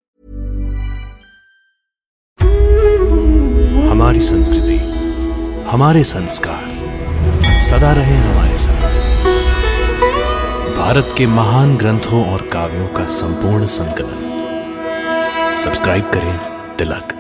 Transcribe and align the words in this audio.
हमारी 3.91 4.19
संस्कृति, 4.19 4.77
हमारे 5.69 6.03
संस्कार 6.03 6.79
सदा 7.61 7.91
रहे 7.91 8.17
हमारे 8.17 8.57
साथ। 8.57 8.93
भारत 10.77 11.15
के 11.17 11.27
महान 11.27 11.77
ग्रंथों 11.77 12.31
और 12.31 12.47
काव्यों 12.47 12.87
का 12.87 13.05
संपूर्ण 13.05 13.65
संकलन। 13.65 14.29
सब्सक्राइब 15.55 16.11
करें 16.11 16.39
तिलक। 16.75 17.18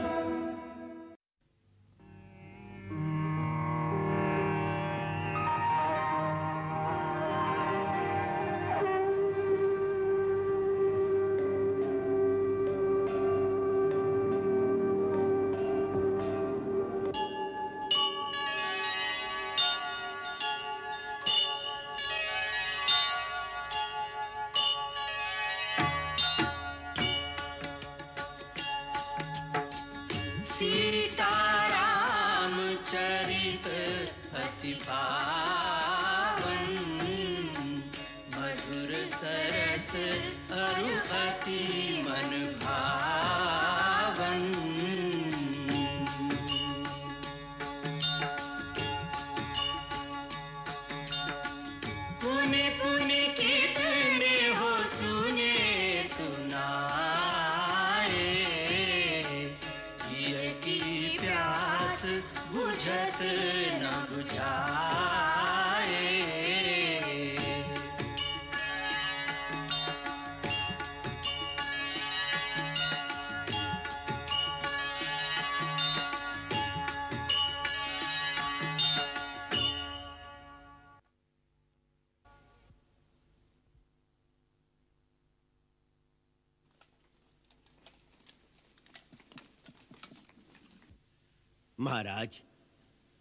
अति 34.91 35.28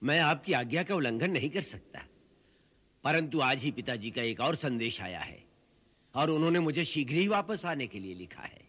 मैं 0.09 0.19
आपकी 0.21 0.53
आज्ञा 0.53 0.83
का 0.83 0.95
उल्लंघन 0.95 1.31
नहीं 1.31 1.51
कर 1.51 1.63
सकता। 1.63 2.05
परंतु 3.05 3.41
आज 3.41 3.63
ही 3.63 3.71
पिताजी 3.71 4.11
का 4.11 4.23
एक 4.23 4.41
और 4.41 4.55
संदेश 4.57 5.01
आया 5.01 5.21
है 5.21 5.45
और 6.15 6.31
उन्होंने 6.31 6.61
मुझे 6.61 6.85
शीघ्र 6.85 7.15
ही 7.15 7.29
वापस 7.29 7.65
आने 7.67 7.87
के 7.87 7.99
लिए 7.99 8.15
लिखा 8.15 8.43
है। 8.43 8.67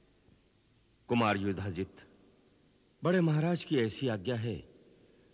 कुमार 1.09 1.37
युधाजित 1.37 2.05
बड़े 3.03 3.21
महाराज 3.21 3.63
की 3.63 3.77
ऐसी 3.77 4.07
आज्ञा 4.07 4.35
है 4.35 4.55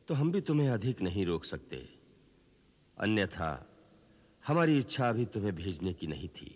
तो 0.08 0.14
हम 0.14 0.32
भी 0.32 0.42
तुम्हें 0.42 0.70
अधिक 0.70 1.02
नहीं 1.02 1.26
रोक 1.26 1.46
सकते। 1.46 1.78
अन्यथा 2.98 3.50
हमारी 4.44 4.78
इच्छा 4.78 5.10
अभी 5.10 5.26
तुम्हें 5.26 5.56
भेजने 5.56 5.94
की 5.94 6.08
नहीं 6.08 6.28
थी। 6.30 6.56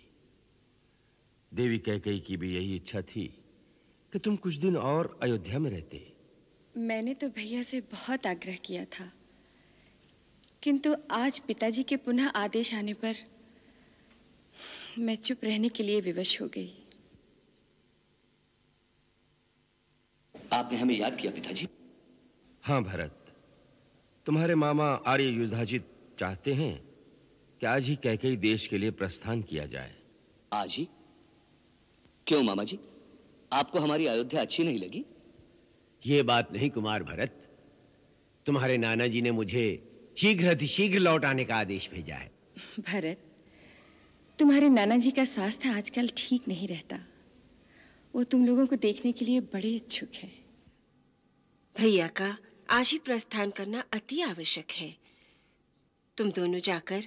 देवी 1.52 1.80
कैकई 1.80 2.20
की 2.20 2.38
भी 2.38 2.56
यही 2.56 2.76
इच्छा 2.76 3.02
थी 3.02 3.28
कि 4.14 4.20
तुम 4.20 4.36
कुछ 4.36 4.56
दिन 4.56 4.78
और 4.78 5.18
अयोध्या 5.24 5.60
में 5.60 5.70
रहते। 5.72 6.02
मैंने 6.78 7.14
तो 7.14 7.30
भैया 7.30 7.64
से 7.64 7.82
बहुत 7.82 8.28
आग्रह 8.28 8.56
किया 8.56 8.86
था। 8.86 9.12
किंतु 10.64 10.96
आज 11.12 11.40
पिताजी 11.40 11.84
के 11.84 11.96
पुनः 11.98 12.28
आदेश 12.36 12.74
आने 12.76 12.94
पर 12.94 13.16
मैं 15.00 15.16
चुप 15.16 15.44
रहने 15.44 15.70
के 15.70 15.84
लिए 15.84 16.02
विवश 16.02 16.42
हो 16.42 16.48
गई। 16.48 16.72
आपने 20.54 20.78
हमें 20.78 20.96
याद 20.96 21.16
किया 21.16 21.32
पिताजी? 21.32 21.68
हाँ 22.64 22.84
भरत 22.84 23.34
तुम्हारे 24.26 24.56
मामा 24.56 24.88
आर्य 25.08 25.24
युधाजित 25.24 25.86
चाहते 26.20 26.54
हैं 26.54 26.76
कि 27.62 27.66
आज 27.66 27.88
ही 27.88 27.96
कैकई 27.96 28.36
देश 28.36 28.68
के 28.68 28.78
लिए 28.78 28.92
प्रस्थान 28.92 29.42
किया 29.42 29.66
जाए। 29.66 29.96
आज 30.54 30.76
ही? 30.76 30.88
क्यों 32.28 32.44
मामा 32.44 32.64
जी 32.64 32.80
आपको 33.54 33.80
हमारी 33.80 34.06
अयोध्या 34.06 34.42
अच्छी 34.42 34.64
नहीं 34.64 34.80
लगी? 34.80 35.06
ये 36.04 36.24
बात 36.24 36.52
नहीं 36.54 36.70
कुमार 36.70 37.04
भरत 37.04 37.48
तुम्हारे 38.46 38.78
नाना 38.78 39.08
जी 39.08 39.22
ने 39.22 39.32
मुझे 39.32 39.66
शीघ्र 40.20 40.66
शीघ्र 40.66 41.00
लौट 41.00 41.26
आने 41.26 41.46
का 41.46 41.56
आदेश 41.56 41.90
भेजा 41.94 42.16
है। 42.16 42.32
भरत 42.80 43.18
तुम्हारे 44.40 44.70
नाना 44.70 44.98
जी 44.98 45.12
का 45.12 45.26
स्वास्थ्य 45.26 45.70
आजकल 45.70 46.10
ठीक 46.18 46.48
नहीं 46.48 46.68
रहता। 46.68 47.00
वो 48.16 48.24
तुम 48.24 48.46
लोगों 48.46 48.68
को 48.68 48.76
देखने 48.76 49.12
के 49.12 49.26
लिए 49.26 49.40
बड़े 49.40 49.70
इच्छुक 49.70 50.10
है। 50.16 50.32
भैया 51.78 52.08
का 52.08 52.38
आज 52.70 52.90
ही 52.90 52.98
प्रस्थान 52.98 53.50
करना 53.50 53.84
अति 53.94 54.22
आवश्यक 54.22 54.72
है। 54.72 54.96
तुम 56.18 56.32
दोनों 56.32 56.60
जाकर 56.60 57.04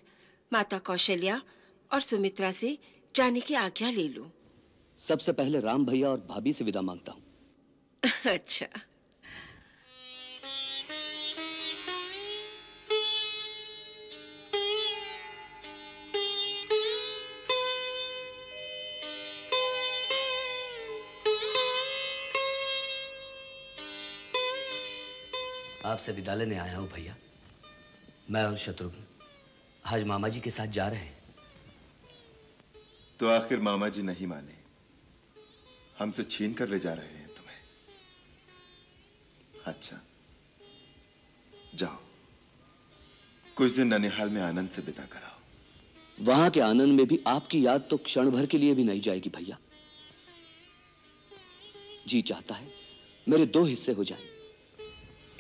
माता 0.53 0.79
कौशल्या 0.79 1.43
और 1.93 2.01
सुमित्रा 2.01 2.53
से 2.53 2.79
जाने 3.17 3.41
की 3.41 3.55
आज्ञा 3.55 3.91
ले 3.91 4.09
लो। 4.09 4.31
सबसे 4.97 5.33
पहले 5.33 5.61
राम 5.61 5.87
भैया 5.87 6.09
और 6.09 6.21
भाभी 6.21 6.53
से 6.53 6.65
विदा 6.65 6.83
माँगता 6.83 7.13
हूँ। 7.13 7.23
अच्छा। 8.27 8.67
आपसे 25.93 26.13
विदा 26.13 26.35
लेने 26.35 26.57
आया 26.59 26.77
हूँ 26.79 26.89
भैया। 26.89 27.17
मैं 28.31 28.45
और 28.45 28.57
शत्रुघ्न 28.57 29.05
आज 29.85 30.05
मामा 30.05 30.29
जी 30.29 30.41
के 30.41 30.51
साथ 30.51 30.67
जा 30.67 30.89
रहे 30.89 31.01
हैं। 31.01 31.21
तो 33.21 33.29
आखिर 33.29 33.61
मामा 33.61 33.89
जी 33.89 34.03
नहीं 34.03 34.27
माने। 34.27 34.57
हमसे 35.99 36.25
छीन 36.25 36.53
कर 36.53 36.69
ले 36.69 36.79
जा 36.79 36.93
रहे 36.95 37.07
हैं 37.07 37.29
तुम्हें। 37.29 37.61
अच्छा 39.67 40.01
जाओ। 41.75 41.99
कुछ 43.57 43.73
दिन 43.73 43.95
ननिहाल 43.95 44.31
में 44.31 44.41
आनंद 44.43 44.71
से 44.71 44.83
बिता 44.83 45.05
कराओ। 45.05 46.25
वहाँ 46.25 46.51
के 46.51 46.61
आनंद 46.61 46.93
में 46.99 47.07
भी 47.07 47.21
आपकी 47.27 47.65
याद 47.67 47.87
तो 47.91 47.97
क्षण 48.09 48.31
भर 48.31 48.47
के 48.47 48.59
लिए 48.59 48.75
भी 48.75 48.85
नहीं 48.85 49.01
जाएगी 49.01 49.31
भैया। 49.37 49.59
जी 52.07 52.23
चाहता 52.23 52.55
है 52.55 52.67
मेरे 53.27 53.47
दो 53.47 53.65
हिस्से 53.65 53.93
हो 53.93 54.05
जाएँ। 54.05 54.32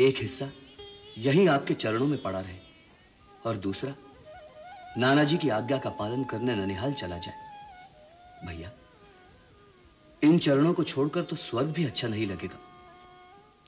एक 0.02 0.18
हिस्सा 0.18 0.48
यहीं 1.18 1.48
आपके 1.48 1.74
चरणों 1.74 2.06
में 2.06 2.20
पड़ा 2.22 2.40
रहे 2.40 2.58
और 3.46 3.56
दूसरा 3.56 3.94
नाना 4.98 5.24
जी 5.24 5.36
की 5.36 5.48
आज्ञा 5.48 5.78
का 5.78 5.90
पालन 5.90 6.24
करने 6.24 6.54
ननिहाल 6.56 6.92
चला 6.92 7.18
जाए। 7.18 8.46
भैया, 8.46 8.70
इन 10.22 10.38
चरणों 10.38 10.72
को 10.74 10.84
छोड़कर 10.84 11.22
तो 11.22 11.36
स्वर्ग 11.36 11.68
भी 11.68 11.84
अच्छा 11.84 12.08
नहीं 12.08 12.26
लगेगा। 12.26 12.58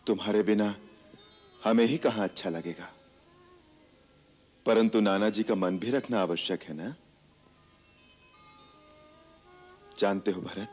तुम्हारे 0.07 0.43
बिना 0.43 0.75
हमें 1.65 1.85
ही 1.85 1.99
कहाँ 1.99 2.25
अच्छा 2.25 2.51
लगेगा? 2.51 2.89
परंतु 4.67 5.01
नाना 5.01 5.29
जी 5.29 5.43
का 5.43 5.55
मन 5.55 5.79
भी 5.79 5.91
रखना 5.91 6.21
आवश्यक 6.21 6.63
है 6.63 6.75
ना? 6.75 6.95
जानते 9.99 10.31
हो 10.31 10.41
भरत, 10.43 10.71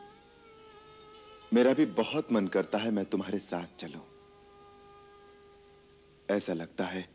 मेरा 1.52 1.72
भी 1.72 1.86
बहुत 1.96 2.32
मन 2.32 2.46
करता 2.46 2.78
है 2.78 2.90
मैं 2.90 3.04
तुम्हारे 3.04 3.38
साथ 3.38 3.78
चलूँ। 3.78 4.11
ऐसा 6.30 6.52
लगता 6.52 6.84
है। 6.84 7.08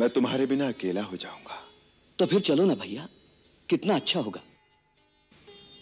मैं 0.00 0.08
तुम्हारे 0.10 0.46
बिना 0.46 0.68
अकेला 0.68 1.02
हो 1.02 1.16
जाऊँगा। 1.16 1.62
तो 2.18 2.26
फिर 2.26 2.40
चलो 2.40 2.64
ना 2.64 2.74
भैया 2.74 3.08
कितना 3.68 3.94
अच्छा 3.94 4.20
होगा। 4.20 4.42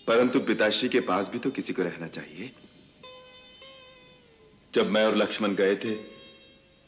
परंतु 0.06 0.40
पिताश्री 0.40 0.88
के 0.88 1.00
पास 1.00 1.28
भी 1.28 1.38
तो 1.38 1.50
किसी 1.50 1.72
को 1.72 1.82
रहना 1.82 2.08
चाहिए। 2.08 2.52
जब 4.74 4.90
मैं 4.90 5.04
और 5.04 5.16
लक्ष्मण 5.16 5.54
गए 5.54 5.76
थे 5.76 5.94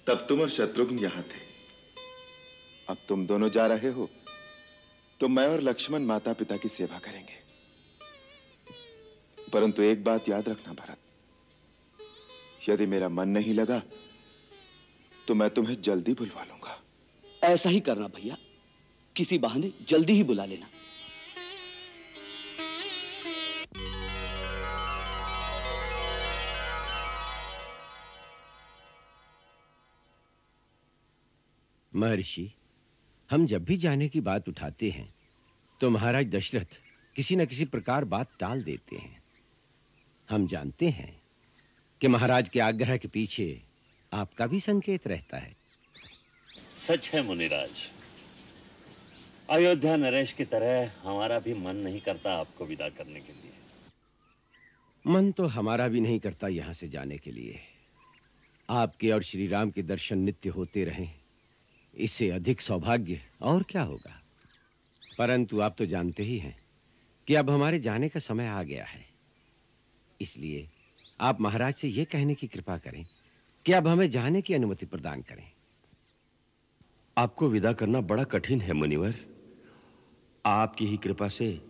तब 0.06 0.26
तुम 0.28 0.40
और 0.40 0.50
शत्रुघ्न 0.50 0.98
यहाँ 0.98 1.22
थे। 1.22 1.40
अब 2.88 2.96
तुम 3.08 3.26
दोनों 3.26 3.50
जा 3.50 3.66
रहे 3.66 3.88
हो 3.88 4.08
तो 5.20 5.28
मैं 5.28 5.46
और 5.48 5.60
लक्ष्मण 5.60 6.02
माता 6.02 6.32
पिता 6.32 6.56
की 6.56 6.69
सेवा 6.69 6.98
करेंगे। 6.98 7.38
परंतु 9.52 9.82
एक 9.82 10.04
बात 10.04 10.28
याद 10.28 10.48
रखना 10.48 10.72
भरत। 10.72 10.98
यदि 12.69 12.86
मेरा 12.86 13.08
मन 13.08 13.28
नहीं 13.28 13.54
लगा 13.54 13.82
तो 15.28 15.34
मैं 15.34 15.48
तुम्हें 15.50 15.80
जल्दी 15.82 16.12
बुलवा 16.14 16.44
लूँगा। 16.44 16.80
ऐसा 17.44 17.69
ही 17.69 17.80
करना 17.80 18.06
भैया। 18.08 18.36
किसी 19.16 19.38
बहाने 19.38 19.72
जल्दी 19.88 20.12
ही 20.12 20.22
बुला 20.22 20.44
लेना। 20.44 20.66
महर्षि 31.92 32.50
हम 33.30 33.46
जब 33.46 33.64
भी 33.64 33.76
जाने 33.76 34.08
की 34.08 34.20
बात 34.20 34.48
उठाते 34.48 34.90
हैं 34.90 35.14
तो 35.80 35.90
महाराज 35.90 36.26
दशरथ 36.26 36.80
किसी 37.16 37.36
न 37.36 37.46
किसी 37.46 37.64
प्रकार 37.64 38.04
बात 38.04 38.28
टाल 38.40 38.62
देते 38.62 38.96
हैं। 38.96 39.22
हम 40.28 40.46
जानते 40.46 40.88
हैं 40.88 41.22
कि 42.00 42.08
महाराज 42.08 42.48
के 42.48 42.60
आग्रह 42.60 42.96
के 42.96 43.08
पीछे 43.08 43.68
आपका 44.12 44.46
भी 44.46 44.60
संकेत 44.60 45.06
रहता 45.06 45.38
है। 45.38 45.56
सच 46.76 47.10
है 47.10 47.22
मुनिराज। 47.22 47.70
अयोध्या 49.50 49.96
नरेश 49.96 50.32
की 50.32 50.44
तरह 50.44 50.93
हमारा 51.02 51.38
भी 51.38 51.55
मन 51.55 51.76
नहीं 51.76 52.00
करता 52.00 52.32
आपको 52.32 52.66
विदा 52.66 52.88
करने 52.88 53.20
के 53.20 53.32
लिए। 53.32 53.50
मन 55.06 55.32
तो 55.32 55.46
हमारा 55.46 55.88
भी 55.88 56.00
नहीं 56.00 56.19
करता 56.19 56.49
यहाँ 56.49 56.72
से 56.72 56.88
जाने 56.88 57.19
के 57.19 57.32
लिए। 57.32 57.60
आपके 58.70 59.10
और 59.10 59.22
श्री 59.22 59.46
राम 59.46 59.70
के 59.70 59.82
दर्शन 59.82 60.19
नित्य 60.19 60.49
होते 60.49 60.84
रहें। 60.84 61.14
इससे 61.94 62.31
अधिक 62.31 62.61
सौभाग्य 62.61 63.20
और 63.43 63.62
क्या 63.62 63.82
होगा? 63.82 64.22
परंतु 65.19 65.61
आप 65.61 65.75
तो 65.78 65.87
जानते 65.87 66.22
ही 66.22 66.38
हैं 66.38 66.58
कि 67.26 67.34
अब 67.34 67.50
हमारे 67.50 67.78
जाने 67.78 68.08
का 68.08 68.20
समय 68.20 68.46
आ 68.46 68.62
गया 68.62 68.84
है। 68.84 69.06
इसलिए 70.20 70.69
आप 71.20 71.40
महाराज 71.40 71.75
से 71.75 71.88
यह 71.88 72.04
कहने 72.04 72.34
की 72.34 72.46
कृपा 72.46 72.78
करें 72.78 73.06
कि 73.69 73.73
अब 73.73 73.88
हमें 73.88 74.11
जाने 74.11 74.43
की 74.43 74.55
अनुमति 74.55 74.87
प्रदान 74.87 75.23
करें? 75.23 75.53
आपको 77.19 77.49
विदा 77.49 77.73
करना 77.73 78.00
बड़ा 78.00 78.25
कठिन 78.25 78.61
है, 78.61 78.73
मुनिवर। 78.73 79.15
आपकी 80.47 80.87
ही 80.87 80.97
कृपा 80.97 81.29
से 81.29 81.61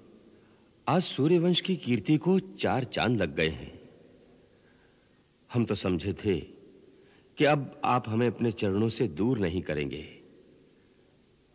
आज 0.89 1.03
सूर्यवंश 1.03 1.61
की 1.61 1.77
कीर्ति 1.77 2.17
को 2.17 2.39
चार 2.39 2.85
चाँद 2.85 3.17
लग 3.17 3.35
गए 3.35 3.49
हैं। 3.49 3.81
हम 5.53 5.65
तो 5.65 5.75
समझे 5.75 6.13
थे 6.13 6.41
कि 7.37 7.45
अब 7.45 7.81
आप 7.85 8.09
हमें 8.09 8.27
अपने 8.27 8.53
चरणों 8.53 8.89
से 8.89 9.09
दूर 9.09 9.39
नहीं 9.39 9.63
करेंगे। 9.63 10.21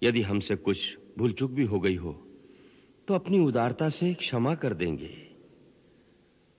यदि 0.03 0.21
हमसे 0.21 0.55
कुछ 0.55 0.99
भूल 1.17 1.31
चूक 1.31 1.51
भी 1.51 1.63
हो 1.63 1.79
गई 1.79 1.95
हो 1.95 2.27
तो 3.07 3.13
अपनी 3.13 3.39
उदारता 3.39 3.89
से 3.89 4.13
क्षमा 4.13 4.55
कर 4.55 4.73
देंगे। 4.73 5.29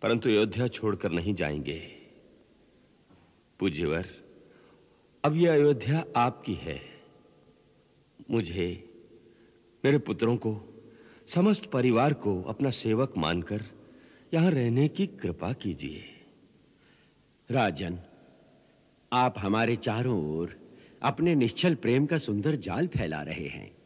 परंतु 0.03 0.29
अयोध्या 0.29 0.69
छोड़कर 0.69 1.13
नहीं 1.13 1.35
जाएँगे। 1.35 2.04
पूज्यवर, 3.61 4.07
अब 5.25 5.37
यह 5.37 5.53
अयोध्या 5.53 6.05
आपकी 6.17 6.55
है। 6.55 6.81
मुझे, 8.31 8.89
मेरे 9.85 9.99
पुत्रों 9.99 10.37
को, 10.37 10.83
समस्त 11.27 11.71
परिवार 11.71 12.15
को 12.15 12.43
अपना 12.43 12.71
सेवक 12.71 13.15
मानकर 13.17 13.63
यहाँ 14.35 14.51
रहने 14.51 14.89
की 14.89 15.07
कृपा 15.07 15.53
कीजिए। 15.53 16.05
राजन, 17.51 17.99
आप 19.13 19.35
हमारे 19.39 19.77
चारों 19.77 20.37
ओर 20.37 20.57
अपने 21.03 21.35
निश्चल 21.35 21.75
प्रेम 21.75 22.07
का 22.07 22.19
सुंदर 22.19 22.57
जाल 22.57 22.87
फैला 22.87 23.23
रहे 23.23 23.47
हैं, 23.47 23.77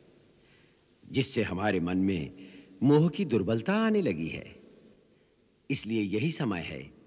जिससे 1.10 1.42
हमारे 1.42 1.80
मन 1.80 1.98
में 1.98 2.32
मोह 2.82 3.08
की 3.08 3.24
दुर्बलता 3.24 3.74
आने 3.74 4.02
लगी 4.02 4.28
है। 4.28 4.56
इसलिए 5.70 6.02
यही 6.02 6.32
समय 6.32 6.60
है 6.60 6.97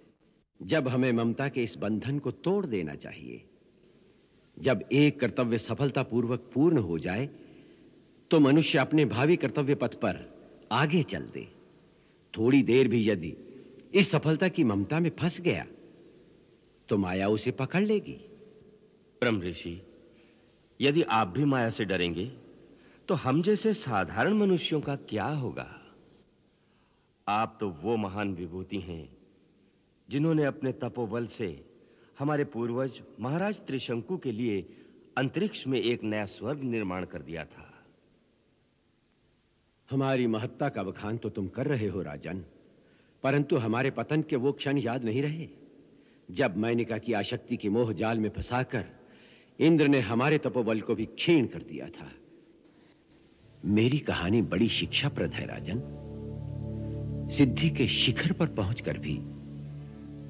जब 0.62 0.88
हमें 0.88 1.12
ममता 1.12 1.48
के 1.50 1.64
इस 1.64 1.78
बंधन 1.78 2.20
को 2.20 2.32
तोड़ 2.32 2.66
देना 2.66 2.96
चाहिए, 2.96 3.44
जब 4.58 4.84
एक 4.92 5.20
कर्तव्य 5.20 5.58
सफलतापूर्वक 5.58 6.50
पूर्ण 6.54 6.78
हो 6.78 6.98
जाए 7.00 7.30
तो 8.32 8.40
मनुष्य 8.40 8.80
अपने 8.80 9.06
भावी 9.06 9.36
कर्तव्य 9.36 9.76
पथ 9.76 9.96
पर 9.96 10.20
आगे 10.72 11.04
चल 11.04 11.24
दे। 11.24 11.48
थोड़ी 12.34 12.62
देर 12.64 12.88
भी 12.88 13.10
यदि 13.10 13.34
इस 13.94 14.12
सफलता 14.12 14.48
की 14.48 14.64
ममता 14.64 15.00
में 15.00 15.10
फंस 15.20 15.40
गया 15.42 15.66
तो 16.90 16.98
माया 16.98 17.28
उसे 17.28 17.52
पकड़ 17.52 17.82
लेगी। 17.84 18.14
ब्रह्म 19.22 19.42
ऋषि, 19.42 19.82
यदि 20.80 21.02
आप 21.02 21.28
भी 21.28 21.46
माया 21.46 21.70
से 21.70 21.86
डरेंगे 21.86 22.26
तो 23.08 23.16
हम 23.16 23.42
जैसे 23.42 23.74
साधारण 23.74 24.34
मनुष्यों 24.34 24.82
का 24.82 24.96
क्या 24.96 25.26
होगा? 25.26 25.68
आप 27.28 27.58
तो 27.60 27.70
वो 27.84 27.98
महान 27.98 28.34
विभूति 28.34 28.80
हैं 28.80 29.04
जिन्होंने 30.12 30.44
अपने 30.44 30.72
तपोबल 30.72 31.26
से 31.26 31.66
हमारे 32.20 32.46
पूर्वज 32.46 33.02
महाराज 33.20 33.56
त्रिशंकु 33.56 34.18
के 34.18 34.32
लिए 34.32 34.70
अंतरिक्ष 35.18 35.68
में 35.68 35.82
एक 35.82 36.04
नया 36.04 36.26
स्वर्ग 36.26 36.64
निर्माण 36.64 37.06
कर 37.06 37.22
दिया 37.22 37.46
था। 37.46 37.84
हमारी 39.92 40.28
महत्ता 40.28 40.70
का 40.70 40.84
बखान 40.84 41.18
तो 41.18 41.30
तुम 41.30 41.48
कर 41.48 41.68
रहे 41.68 41.88
हो, 41.88 42.02
राजन। 42.02 42.46
परंतु 43.24 43.58
हमारे 43.58 43.92
पतन 43.92 44.22
के 44.22 44.36
वो 44.36 44.52
क्षण 44.52 44.78
याद 44.78 45.04
नहीं 45.04 45.22
रहे। 45.22 45.48
जब 46.32 46.58
मैनिका 46.58 46.98
की 46.98 47.14
आशक्ति 47.14 47.58
के 47.58 47.70
मोह 47.70 47.94
जाल 47.94 48.20
में 48.20 48.30
फंसाकर 48.30 48.86
इंद्र 49.60 49.88
ने 49.88 50.00
हमारे 50.00 50.38
तपोबल 50.38 50.82
को 50.82 50.96
भी 50.96 51.06
क्षीण 51.06 51.46
कर 51.46 51.62
दिया 51.62 51.90
था। 51.90 52.12
मेरी 53.66 54.00
कहानी 54.00 54.42
बड़ी 54.42 54.68
शिक्षाप्रद 54.68 55.34
है, 55.34 55.46
राजन। 55.46 55.82
सिद्धि 57.32 57.70
के 57.70 57.88
शिखर 57.88 58.32
पर 58.32 58.48
पहुंचकर 58.48 58.98
भी 58.98 59.31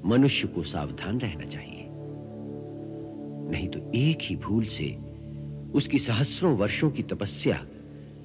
मनुष्य 0.06 0.48
को 0.48 0.62
सावधान 0.62 1.18
रहना 1.18 1.44
चाहिए। 1.44 1.88
नहीं 3.50 3.68
तो 3.68 3.92
एक 3.94 4.18
ही 4.22 4.36
भूल 4.36 4.64
से 4.64 4.96
उसकी 5.74 5.98
सहस्रों 5.98 6.56
वर्षों 6.56 6.90
की 6.90 7.02
तपस्या 7.02 7.64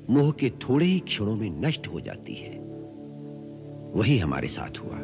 मोह 0.09 0.31
के 0.31 0.49
थोड़े 0.49 0.85
ही 0.85 0.99
क्षणों 0.99 1.35
में 1.35 1.49
नष्ट 1.49 1.87
हो 1.87 1.99
जाती 1.99 2.35
है। 2.35 2.59
वही 3.95 4.17
हमारे 4.17 4.47
साथ 4.47 4.79
हुआ। 4.79 4.99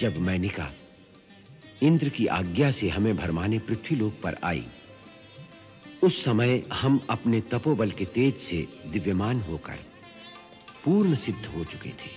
जब 0.00 0.18
मैनिका 0.18 0.70
इंद्र 1.82 2.08
की 2.08 2.26
आज्ञा 2.26 2.70
से 2.70 2.88
हमें 2.88 3.16
भरमाने 3.16 3.58
पृथ्वीलोक 3.58 4.12
पर 4.22 4.36
आई। 4.44 4.64
उस 6.02 6.24
समय 6.24 6.62
हम 6.72 7.00
अपने 7.10 7.40
तपोबल 7.40 7.90
के 7.90 8.04
तेज 8.04 8.36
से 8.36 8.68
दिव्यमान 8.86 9.40
होकर 9.40 9.78
पूर्ण 10.84 11.14
सिद्ध 11.14 11.46
हो 11.46 11.64
चुके 11.64 11.88
थे। 11.88 12.12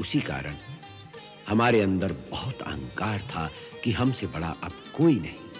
उसी 0.00 0.20
कारण 0.20 0.54
हमारे 1.48 1.80
अंदर 1.80 2.12
बहुत 2.30 2.62
अहंकार 2.62 3.20
था 3.20 3.50
कि 3.84 3.92
हमसे 3.92 4.26
बड़ा 4.26 4.54
अब 4.62 4.72
कोई 4.96 5.18
नहीं। 5.20 5.51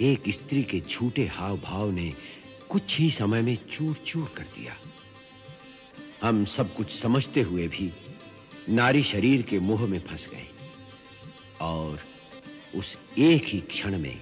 एक 0.00 0.22
स्त्री 0.28 0.62
के 0.62 0.80
झूठे 0.80 1.26
हाव 1.26 1.58
भाव 1.58 1.90
ने 1.90 2.14
कुछ 2.68 2.98
ही 2.98 3.10
समय 3.10 3.42
में 3.42 3.56
चूर 3.56 3.94
चूर 3.94 4.32
कर 4.36 4.42
दिया। 4.42 4.74
हम 6.22 6.44
सब 6.44 6.74
कुछ 6.74 6.90
समझते 6.90 7.42
हुए 7.42 7.68
भी 7.68 7.92
नारी 8.68 9.02
शरीर 9.02 9.42
के 9.42 9.58
मोह 9.58 9.86
में 9.86 10.00
फंस 10.00 10.28
गए 10.28 10.46
और 11.60 11.98
उस 12.74 12.98
एक 13.18 13.44
ही 13.44 13.60
क्षण 13.60 13.98
में 13.98 14.20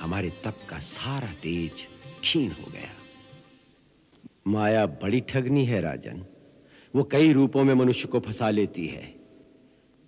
हमारे 0.00 0.30
तप 0.30 0.58
का 0.68 0.78
सारा 0.78 1.32
तेज 1.32 1.86
क्षीण 2.20 2.50
हो 2.50 2.70
गया। 2.72 2.92
माया 4.46 4.86
बड़ी 4.86 5.20
ठगनी 5.20 5.64
है, 5.64 5.80
राजन। 5.80 6.26
वो 6.96 7.04
कई 7.04 7.32
रूपों 7.32 7.64
में 7.64 7.74
मनुष्य 7.74 8.08
को 8.08 8.20
फंसा 8.20 8.50
लेती 8.50 8.86
है। 8.86 9.14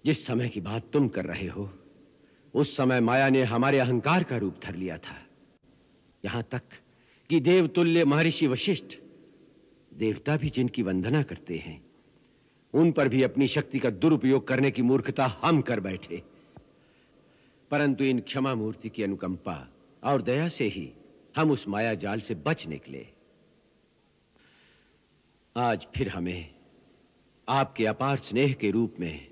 जिस 0.06 0.26
समय 0.26 0.48
की 0.48 0.60
बात 0.60 0.90
तुम 0.92 1.08
कर 1.08 1.24
रहे 1.24 1.48
हो 1.48 1.81
उस 2.54 2.76
समय 2.76 3.00
माया 3.00 3.28
ने 3.28 3.42
हमारे 3.42 3.78
अहंकार 3.78 4.25
का 4.25 4.37
रूप 4.37 4.61
धर 4.62 4.75
लिया 4.75 4.99
था। 4.99 5.16
यहाँ 6.25 6.42
तक 6.42 6.62
कि 7.30 7.40
देवतुल्य 7.40 8.04
महर्षि 8.04 8.47
वशिष्ठ 8.47 8.99
देवता 9.94 10.37
भी 10.37 10.50
जिनकी 10.50 10.82
वंदना 10.82 11.23
करते 11.23 11.56
हैं, 11.56 11.85
उन 12.75 12.92
पर 12.92 13.09
भी 13.09 13.23
अपनी 13.23 13.49
शक्ति 13.49 13.78
का 13.78 13.90
दुरुपयोग 13.90 14.47
करने 14.47 14.71
की 14.71 14.82
मूर्खता 14.82 15.26
हम 15.26 15.61
कर 15.61 15.80
बैठे। 15.80 16.23
परंतु 17.71 18.04
इन 18.04 18.21
क्षमा 18.21 18.54
मूर्ति 18.54 18.88
की 18.88 19.02
अनुकंपा 19.02 19.73
और 20.04 20.23
दया 20.23 20.49
से 20.49 20.64
ही 20.64 20.92
हम 21.37 21.50
उस 21.50 21.68
माया 21.68 21.94
जाल 21.94 22.21
से 22.21 22.35
बच 22.35 22.66
निकले। 22.66 23.06
आज 25.56 25.87
फिर 25.97 26.09
हमें 26.09 26.54
आपके 27.49 27.87
अपार 27.87 28.16
स्नेह 28.16 28.52
के 28.52 28.71
रूप 28.71 28.94
में 29.00 29.28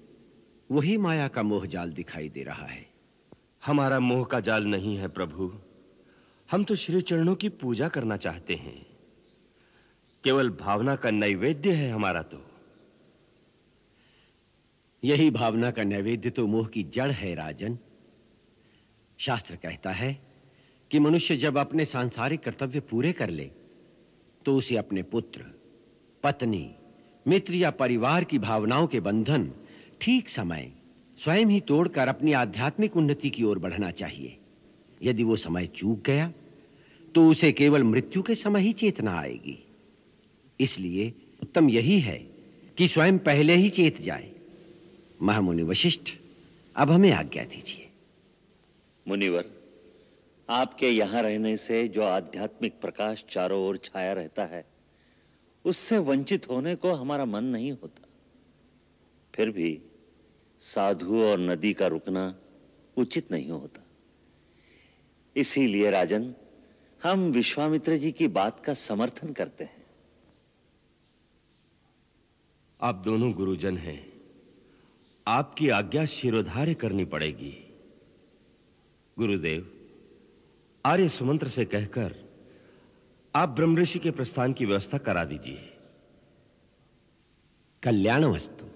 वही 0.71 0.97
माया 0.97 1.29
का 1.29 1.43
मोह 1.43 1.67
जाल 1.67 1.93
दिखाई 1.93 2.29
दे 2.29 2.43
रहा 2.43 2.67
है। 2.67 2.90
हमारा 3.67 4.01
मोह 4.01 4.25
का 4.25 4.41
जाल 4.41 4.65
नहीं 4.65 4.97
है 4.97 5.09
प्रभु। 5.09 5.53
हम 6.51 6.65
तो 6.65 6.75
श्री 6.75 7.01
चरणों 7.01 7.35
की 7.35 7.49
पूजा 7.49 7.89
करना 7.89 8.17
चाहते 8.17 8.55
हैं। 8.55 8.87
केवल 10.25 10.51
भावना 10.51 10.97
का 10.97 11.11
नैवेद्य 11.11 11.73
है 11.73 11.91
हमारा 11.91 12.23
तो। 12.23 12.43
यही 15.05 15.31
भावना 15.31 15.71
का 15.71 15.85
नैवेद्य 15.85 16.31
तो 16.31 16.47
मोह 16.47 16.67
की 16.67 16.83
जड़ 16.83 17.11
है, 17.11 17.35
राजन। 17.35 17.79
शास्त्र 19.19 19.57
कहता 19.57 19.91
है 19.91 20.19
कि 20.91 20.99
मनुष्य 20.99 21.37
जब 21.37 21.59
अपने 21.59 21.85
सांसारिक 21.85 22.41
कर्तव्य 22.41 22.81
पूरे 22.81 23.13
कर 23.13 23.31
ले 23.31 23.51
तो 24.45 24.57
उसे 24.57 24.77
अपने 24.77 25.03
पुत्र, 25.03 25.45
पत्नी, 26.23 26.75
मित्र 27.27 27.55
या 27.55 27.71
परिवार 27.71 28.25
की 28.25 28.39
भावनाओं 28.39 28.87
के 28.87 29.01
बंधन 29.01 29.53
ठीक 30.01 30.29
समय 30.29 30.73
स्वयं 31.21 31.47
ही 31.47 31.61
तोड़कर 31.61 32.09
अपनी 32.09 32.33
आध्यात्मिक 32.33 32.97
उन्नति 32.97 33.31
की 33.31 33.43
ओर 33.43 33.59
बढ़ना 33.59 33.91
चाहिए। 33.91 34.37
यदि 35.03 35.25
वो 35.25 35.37
समय 35.37 35.67
चूक 35.67 36.03
गया 36.07 36.33
तो 37.15 37.29
उसे 37.29 37.51
केवल 37.53 37.83
मृत्यु 37.85 38.23
के 38.23 38.35
समय 38.35 38.61
ही 38.61 38.73
चेतना 38.73 39.19
आएगी। 39.19 39.59
इसलिए 40.61 41.13
उत्तम 41.43 41.69
यही 41.69 41.99
है 42.01 42.17
कि 42.79 42.89
स्वयं 42.89 43.19
पहले 43.19 43.55
ही 43.55 43.69
चेत 43.71 44.01
जाए। 44.01 44.31
महामुनि 45.23 45.63
वशिष्ठ, 45.63 46.13
अब 46.77 46.91
हमें 46.91 47.11
आज्ञा 47.13 47.45
दीजिए। 47.45 47.89
मुनिवर, 49.07 49.45
आपके 50.49 50.89
यहाँ 50.89 51.23
रहने 51.23 51.57
से 51.57 51.87
जो 51.89 52.03
आध्यात्मिक 52.03 52.81
प्रकाश 52.81 53.25
चारों 53.31 53.61
ओर 53.67 53.77
छाया 53.85 54.13
रहता 54.13 54.45
है, 54.45 54.65
उससे 55.65 55.99
वंचित 55.99 56.49
होने 56.51 56.75
को 56.75 56.93
हमारा 56.93 57.25
मन 57.25 57.45
नहीं 57.47 57.73
होता। 57.73 58.09
फिर 59.35 59.51
भी 59.51 59.79
साधु 60.61 61.23
और 61.23 61.39
नदी 61.39 61.73
का 61.73 61.87
रुकना 61.87 62.39
उचित 62.97 63.33
नहीं 63.33 63.51
होता। 63.51 63.87
इसीलिए 65.37 65.91
राजन, 65.91 66.35
हम 67.03 67.21
विश्वामित्र 67.21 67.97
जी 67.97 68.13
की 68.13 68.29
बात 68.29 68.61
का 68.61 68.75
समर्थन 68.75 69.33
करते 69.33 69.65
हैं। 69.65 69.87
आप 72.81 72.95
दोनों 72.95 73.33
गुरुजन 73.33 73.77
हैं। 73.77 74.13
आपकी 75.27 75.69
आज्ञा 75.69 76.07
शिरोधार्य 76.07 76.75
करनी 76.75 77.05
पड़ेगी। 77.05 77.75
गुरुदेव, 79.19 79.89
आर्य 80.85 81.09
सुमंत्र 81.09 81.49
से 81.49 81.65
कहकर 81.65 82.15
आप 83.35 83.49
ब्रह्मऋषि 83.49 83.99
के 83.99 84.11
प्रस्थान 84.11 84.53
की 84.53 84.65
व्यवस्था 84.65 84.99
करा 84.99 85.25
दीजिए। 85.25 85.77
कल्याण 87.83 88.25
वस्तु 88.25 88.70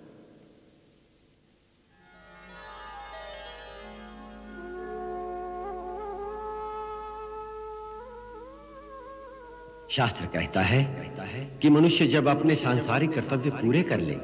शास्त्र 9.95 10.27
कहता 10.27 10.63
है 10.63 10.83
कि 11.63 11.71
मनुष्य 11.71 12.07
जब 12.07 12.29
अपने 12.29 12.55
सांसारिक 12.57 13.13
कर्तव्य 13.13 13.51
पूरे 13.51 13.83
कर 13.83 14.01
ले 14.01 14.15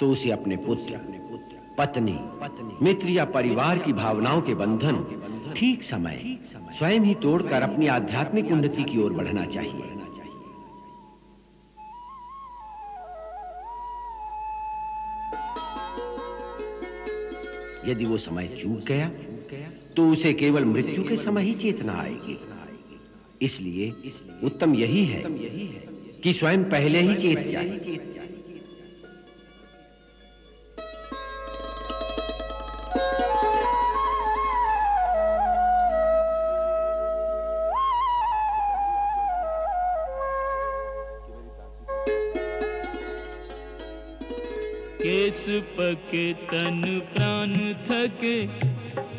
तो 0.00 0.10
उसे 0.10 0.30
अपने 0.30 0.56
पुत्र, 0.56 0.98
पत्नी, 1.78 2.18
मित्र 2.82 3.08
या 3.08 3.24
परिवार 3.34 3.78
की 3.78 3.92
भावनाओं 3.92 4.42
के 4.42 4.54
बंधन 4.54 5.04
ठीक 5.56 5.82
समय 5.82 6.38
स्वयं 6.78 7.00
ही 7.00 7.14
तोड़कर 7.14 7.62
अपनी 7.62 7.86
आध्यात्मिक 7.86 8.52
उन्नति 8.52 8.84
की 8.84 9.02
ओर 9.02 9.12
बढ़ना 9.12 9.44
चाहिए। 9.46 9.94
यदि 17.86 18.04
वो 18.04 18.16
समय 18.18 18.48
चूक 18.48 18.84
गया 18.88 19.08
तो 19.96 20.08
उसे 20.12 20.32
केवल 20.34 20.64
मृत्यु 20.64 21.04
के 21.04 21.16
समय 21.16 21.42
ही 21.42 21.54
चेतना 21.56 21.92
आएगी। 22.00 22.38
इसलिए 23.42 23.92
उत्तम 24.44 24.74
यही 24.74 25.04
है 25.04 25.22
कि 26.22 26.32
स्वयं 26.32 26.64
पहले 26.64 27.00
ही 27.00 27.14
चेत 27.14 27.46
जाए। 27.48 27.78
केस 45.02 45.44
पके 45.78 46.32
तन 46.50 46.82
प्राण 47.14 47.54
थके 47.84 48.36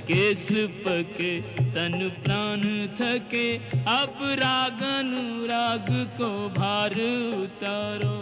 केस 0.09 0.47
पके, 0.51 1.41
तन 1.41 2.11
प्राण 2.23 2.61
थके। 2.95 3.57
अब 3.81 4.19
राग 4.21 4.83
अनुराग 4.83 5.85
को 6.17 6.29
भार 6.49 6.93
उतारो। 7.35 8.15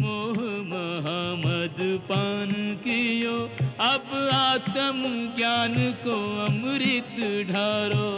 मोह 0.00 0.38
महामद 0.72 1.76
पान 1.80 2.52
कियो, 2.84 3.36
अब 3.80 4.30
आत्म 4.32 5.02
ज्ञान 5.36 5.74
को 6.06 6.16
अमृत 6.46 7.18
ढारो। 7.50 8.10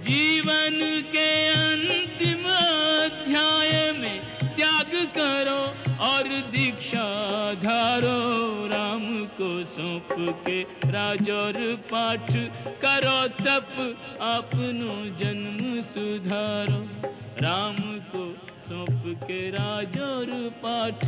जीवन 0.00 0.78
के 1.12 1.30
अंतिम 1.48 2.44
अध्याय 2.52 3.92
में 3.92 4.20
त्याग 4.56 4.92
करो 5.18 5.85
और 6.00 6.28
दीक्षा 6.52 7.04
धारो 7.54 8.66
राम 8.66 9.04
को 9.38 9.48
सौंप 9.64 10.08
के 10.46 10.60
राज 10.90 11.30
और 11.30 11.54
पाठ 11.90 12.32
करो 12.84 13.16
तप 13.40 13.68
अपनो 14.22 14.94
जन्म 15.16 15.80
सुधारो। 15.82 16.80
राम 17.42 17.76
को 18.12 18.24
सौंप 18.60 19.02
के 19.22 19.40
राज 19.50 19.98
और 20.00 20.26
पाठ 20.62 21.04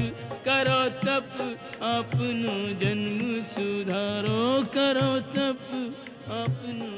करो 0.49 0.83
तप 1.05 1.39
अपनो 1.83 2.57
जन्म 2.79 3.41
सुधारो। 3.43 4.65
करो 4.75 5.19
तप 5.35 5.69
अपनो 6.33 6.98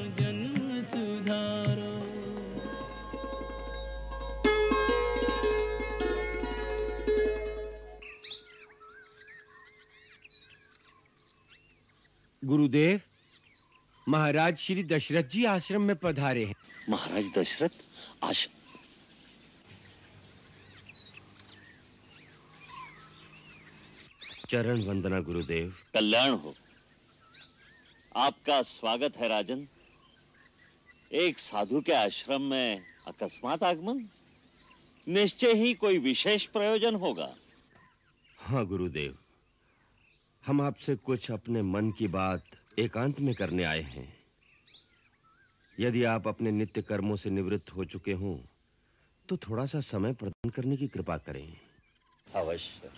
गुरुदेव 12.51 12.99
महाराज 14.09 14.57
श्री 14.57 14.83
दशरथ 14.83 15.23
जी 15.23 15.45
आश्रम 15.45 15.81
में 15.81 15.95
पधारे 15.95 16.45
हैं। 16.45 16.55
महाराज 16.89 17.25
दशरथ 17.37 17.69
आश 18.23 18.49
चरण 24.49 24.83
वंदना 24.83 25.19
गुरुदेव। 25.19 25.73
कल्याण 25.93 26.31
हो। 26.31 26.53
आपका 28.15 28.61
स्वागत 28.61 29.17
है 29.17 29.27
राजन। 29.27 29.67
एक 31.13 31.39
साधु 31.39 31.81
के 31.81 31.93
आश्रम 31.93 32.41
में 32.41 32.85
अकस्मात 33.07 33.63
आगमन? 33.63 34.09
निश्चय 35.07 35.53
ही 35.53 35.73
कोई 35.73 35.97
विशेष 35.97 36.45
प्रयोजन 36.45 36.95
होगा। 36.95 37.35
हाँ 38.39 38.65
गुरुदेव। 38.65 39.17
हम 40.45 40.61
आपसे 40.61 40.95
कुछ 40.95 41.29
अपने 41.31 41.61
मन 41.61 41.91
की 41.91 42.07
बात 42.07 42.43
एकांत 42.79 43.19
में 43.19 43.33
करने 43.35 43.63
आए 43.63 43.81
हैं। 43.81 44.13
यदि 45.79 46.03
आप 46.03 46.27
अपने 46.27 46.51
नित्य 46.51 46.81
कर्मों 46.81 47.15
से 47.15 47.29
निवृत्त 47.29 47.75
हो 47.75 47.85
चुके 47.85 48.13
हों 48.13 48.35
तो 49.29 49.37
थोड़ा 49.37 49.65
सा 49.65 49.81
समय 49.81 50.13
प्रदान 50.13 50.49
करने 50.49 50.77
की 50.77 50.87
कृपा 50.87 51.17
करें। 51.17 51.57
अवश्य। 52.35 52.89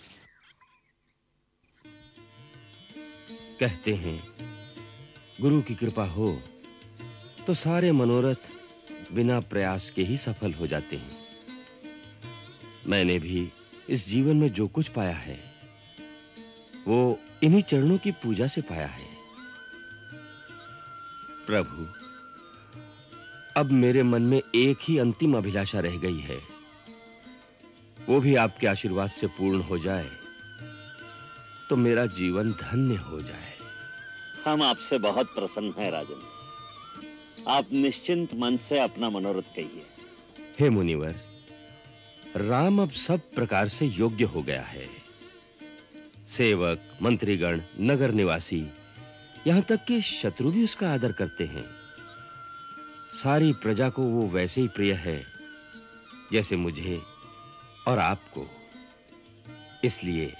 कहते 3.60 3.94
हैं 3.94 4.20
गुरु 5.40 5.60
की 5.62 5.74
कृपा 5.74 6.04
हो 6.04 6.32
तो 7.46 7.54
सारे 7.54 7.92
मनोरथ 7.92 8.50
बिना 9.12 9.40
प्रयास 9.40 9.90
के 9.90 10.02
ही 10.02 10.16
सफल 10.16 10.52
हो 10.52 10.66
जाते 10.66 10.96
हैं। 10.96 11.16
मैंने 12.86 13.18
भी 13.18 13.48
इस 13.88 14.08
जीवन 14.08 14.36
में 14.36 14.52
जो 14.52 14.68
कुछ 14.68 14.88
पाया 14.88 15.16
है 15.16 15.38
वो 16.88 17.18
इन्हीं 17.44 17.62
चरणों 17.62 17.98
की 17.98 18.10
पूजा 18.22 18.46
से 18.46 18.60
पाया 18.62 18.86
है। 18.86 19.06
प्रभु 21.46 21.86
अब 23.56 23.70
मेरे 23.72 24.02
मन 24.02 24.22
में 24.22 24.40
एक 24.54 24.78
ही 24.82 24.98
अंतिम 24.98 25.36
अभिलाषा 25.36 25.80
रह 25.80 25.96
गई 25.98 26.20
है। 26.20 26.38
वो 28.08 28.20
भी 28.20 28.34
आपके 28.36 28.66
आशीर्वाद 28.66 29.10
से 29.10 29.26
पूर्ण 29.26 29.60
हो 29.62 29.78
जाए 29.78 30.08
तो 31.70 31.76
मेरा 31.76 32.06
जीवन 32.06 32.50
धन्य 32.52 32.94
हो 33.02 33.20
जाए। 33.22 33.52
हम 34.44 34.62
आपसे 34.62 34.98
बहुत 34.98 35.26
प्रसन्न 35.26 35.74
हैं 35.78 35.90
राजन। 35.90 36.22
आप 37.48 37.72
निश्चिंत 37.72 38.34
मन 38.34 38.56
से 38.56 38.78
अपना 38.78 39.10
मनोरथ 39.10 39.54
कहिए। 39.56 39.86
हे 40.58 40.70
मुनिवर 40.70 41.14
राम 42.38 42.82
अब 42.82 42.90
सब 42.98 43.20
प्रकार 43.34 43.68
से 43.68 43.86
योग्य 43.86 44.24
हो 44.24 44.42
गया 44.42 44.62
है। 44.64 44.86
सेवक, 46.26 46.80
मंत्रीगण, 47.02 47.60
नगर 47.80 48.12
निवासी, 48.12 48.66
यहाँ 49.46 49.62
तक 49.62 49.84
कि 49.84 50.00
शत्रु 50.00 50.50
भी 50.50 50.64
उसका 50.64 50.92
आदर 50.92 51.12
करते 51.12 51.44
हैं। 51.44 51.64
सारी 53.14 53.52
प्रजा 53.52 53.88
को 53.88 54.02
वो 54.04 54.26
वैसे 54.28 54.60
ही 54.60 54.68
प्रिय 54.68 54.92
है, 54.94 55.20
जैसे 56.32 56.56
मुझे 56.56 57.00
और 57.88 57.98
आपको। 57.98 58.46
इसलिए 59.84 60.32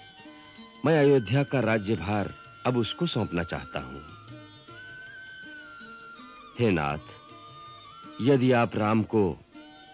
मैं 0.84 0.98
अयोध्या 0.98 1.42
का 1.42 1.60
राज्यभार 1.60 2.32
अब 2.66 2.76
उसको 2.76 3.06
सौंपना 3.06 3.42
चाहता 3.42 3.80
हूँ। 3.80 4.02
हे 6.58 6.70
नाथ, 6.70 7.12
यदि 8.22 8.50
आप 8.52 8.76
राम 8.76 9.02
को 9.04 9.30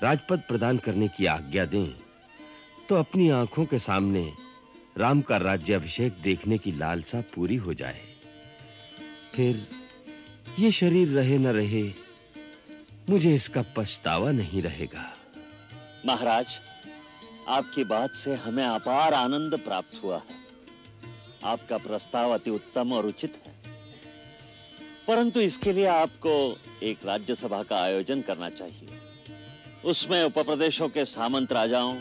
राजपद 0.02 0.42
प्रदान 0.48 0.78
करने 0.78 1.08
की 1.08 1.26
आज्ञा 1.26 1.64
दें 1.64 1.90
तो 2.88 2.96
अपनी 2.96 3.28
आँखों 3.30 3.64
के 3.64 3.78
सामने 3.78 4.22
राम 4.98 5.20
का 5.20 5.36
राज्य 5.36 5.72
अभिषेक 5.72 6.12
देखने 6.12 6.58
की 6.58 6.72
लालसा 6.72 7.20
पूरी 7.20 7.56
हो 7.56 7.74
जाए। 7.74 8.00
फिर 9.34 9.68
ये 10.58 10.70
शरीर 10.70 11.08
रहे 11.08 11.38
न 11.38 11.46
रहे, 11.46 11.92
मुझे 13.10 13.34
इसका 13.34 13.64
पछतावा 13.76 14.32
नहीं 14.32 14.62
रहेगा। 14.62 15.16
महाराज, 16.06 16.46
आपकी 17.48 17.84
बात 17.84 18.10
से 18.10 18.34
हमें 18.34 18.64
अपार 18.64 19.14
आनंद 19.14 19.60
प्राप्त 19.60 20.00
हुआ 20.04 20.16
है। 20.16 20.36
आपका 21.44 21.78
प्रस्ताव 21.78 22.30
अति 22.30 22.50
उत्तम 22.50 22.92
और 22.92 23.06
उचित 23.06 23.42
है। 23.46 23.52
परंतु 25.08 25.40
इसके 25.40 25.72
लिए 25.72 25.86
आपको 25.86 26.58
एक 26.82 26.98
राज्यसभा 27.04 27.62
का 27.62 27.82
आयोजन 27.82 28.22
करना 28.22 28.50
चाहिए। 28.50 28.88
उसमें 29.84 30.24
उपप्रदेशों 30.24 30.88
के 30.88 31.04
सामंत 31.04 31.52
राजाओं, 31.52 32.00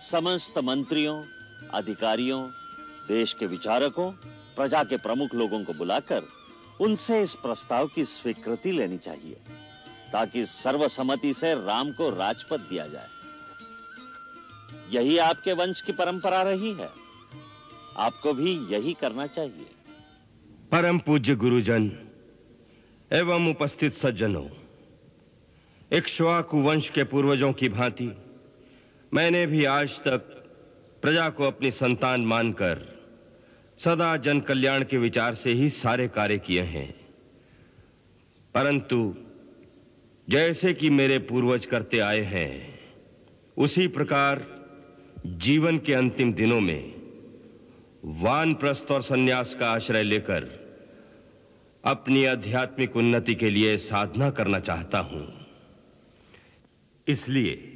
समस्त 0.00 0.58
मंत्रियों 0.58 1.35
अधिकारियों, 1.74 2.48
देश 3.08 3.32
के 3.32 3.46
विचारकों, 3.46 4.10
प्रजा 4.56 4.84
के 4.84 4.96
प्रमुख 4.96 5.34
लोगों 5.34 5.64
को 5.64 5.72
बुलाकर 5.74 6.22
उनसे 6.80 7.22
इस 7.22 7.34
प्रस्ताव 7.34 7.86
की 7.86 8.04
स्वीकृति 8.04 8.72
लेनी 8.72 8.98
चाहिए, 8.98 9.36
ताकि 10.12 10.46
सर्वसम्मति 10.46 11.34
से 11.34 11.54
राम 11.54 11.92
को 11.92 12.10
राजपद 12.10 12.60
दिया 12.60 12.86
जाए। 12.86 13.06
यही 14.90 15.18
आपके 15.18 15.52
वंश 15.52 15.80
की 15.80 15.92
परंपरा 15.92 16.42
रही 16.42 16.72
है। 16.72 16.88
आपको 17.96 18.34
भी 18.34 18.52
यही 18.74 18.92
करना 18.92 19.26
चाहिए। 19.26 19.70
परम 20.72 20.98
पूज्य 20.98 21.34
गुरुजन 21.34 21.90
एवं 23.12 23.50
उपस्थित 23.50 23.92
सज्जनों, 23.92 24.46
इक्ष्वाकु 25.92 26.58
वंश 26.58 26.90
के 26.90 27.04
पूर्वजों 27.04 27.52
की 27.52 27.68
भांति 27.68 28.10
मैंने 29.14 29.46
भी 29.46 29.64
आज 29.64 30.00
तक 30.00 30.35
प्रजा 31.06 31.30
को 31.30 31.44
अपनी 31.44 31.70
संतान 31.70 32.20
मानकर 32.20 33.02
सदा 33.78 34.16
जन 34.16 34.40
कल्याण 34.40 34.84
के 34.84 34.98
विचार 34.98 35.34
से 35.34 35.52
ही 35.52 35.68
सारे 35.68 36.08
कार्य 36.08 36.38
किए 36.38 36.62
हैं। 36.62 36.94
परंतु 38.54 39.14
जैसे 40.28 40.74
कि 40.74 40.90
मेरे 40.90 41.18
पूर्वज 41.18 41.66
करते 41.66 41.98
आए 41.98 42.20
हैं, 42.20 42.80
उसी 43.56 43.86
प्रकार 43.86 44.46
जीवन 45.26 45.78
के 45.78 45.94
अंतिम 45.94 46.32
दिनों 46.32 46.60
में 46.60 46.94
वान 48.04 48.22
वानप्रस्थ 48.22 48.86
और 48.90 49.02
सन्यास 49.02 49.54
का 49.54 49.70
आश्रय 49.70 50.02
लेकर 50.02 50.48
अपनी 51.84 52.24
आध्यात्मिक 52.24 52.96
उन्नति 52.96 53.34
के 53.34 53.50
लिए 53.50 53.76
साधना 53.76 54.30
करना 54.30 54.58
चाहता 54.58 54.98
हूँ। 54.98 55.46
इसलिए 57.08 57.75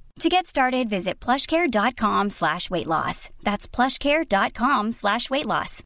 To 0.21 0.29
get 0.29 0.45
started, 0.45 0.87
visit 0.87 1.19
plushcare.com 1.19 2.29
slash 2.29 2.69
weight 2.69 2.85
loss. 2.85 3.29
That's 3.41 3.67
plushcare.com 3.67 4.91
slash 4.91 5.29
weight 5.31 5.47
loss. 5.47 5.81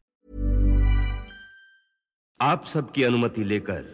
आप 2.40 2.64
सबकी 2.64 3.02
अनुमति 3.02 3.44
लेकर 3.44 3.84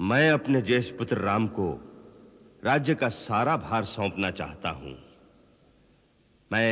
मैं 0.00 0.30
अपने 0.30 0.62
ज्येष्ठ 0.62 0.94
पुत्र 0.94 1.18
राम 1.18 1.46
को 1.58 1.68
राज्य 2.64 2.94
का 2.94 3.08
सारा 3.08 3.56
भार 3.56 3.84
सौंपना 3.84 4.30
चाहता 4.30 4.70
हूँ 4.70 4.96
मैं 6.50 6.70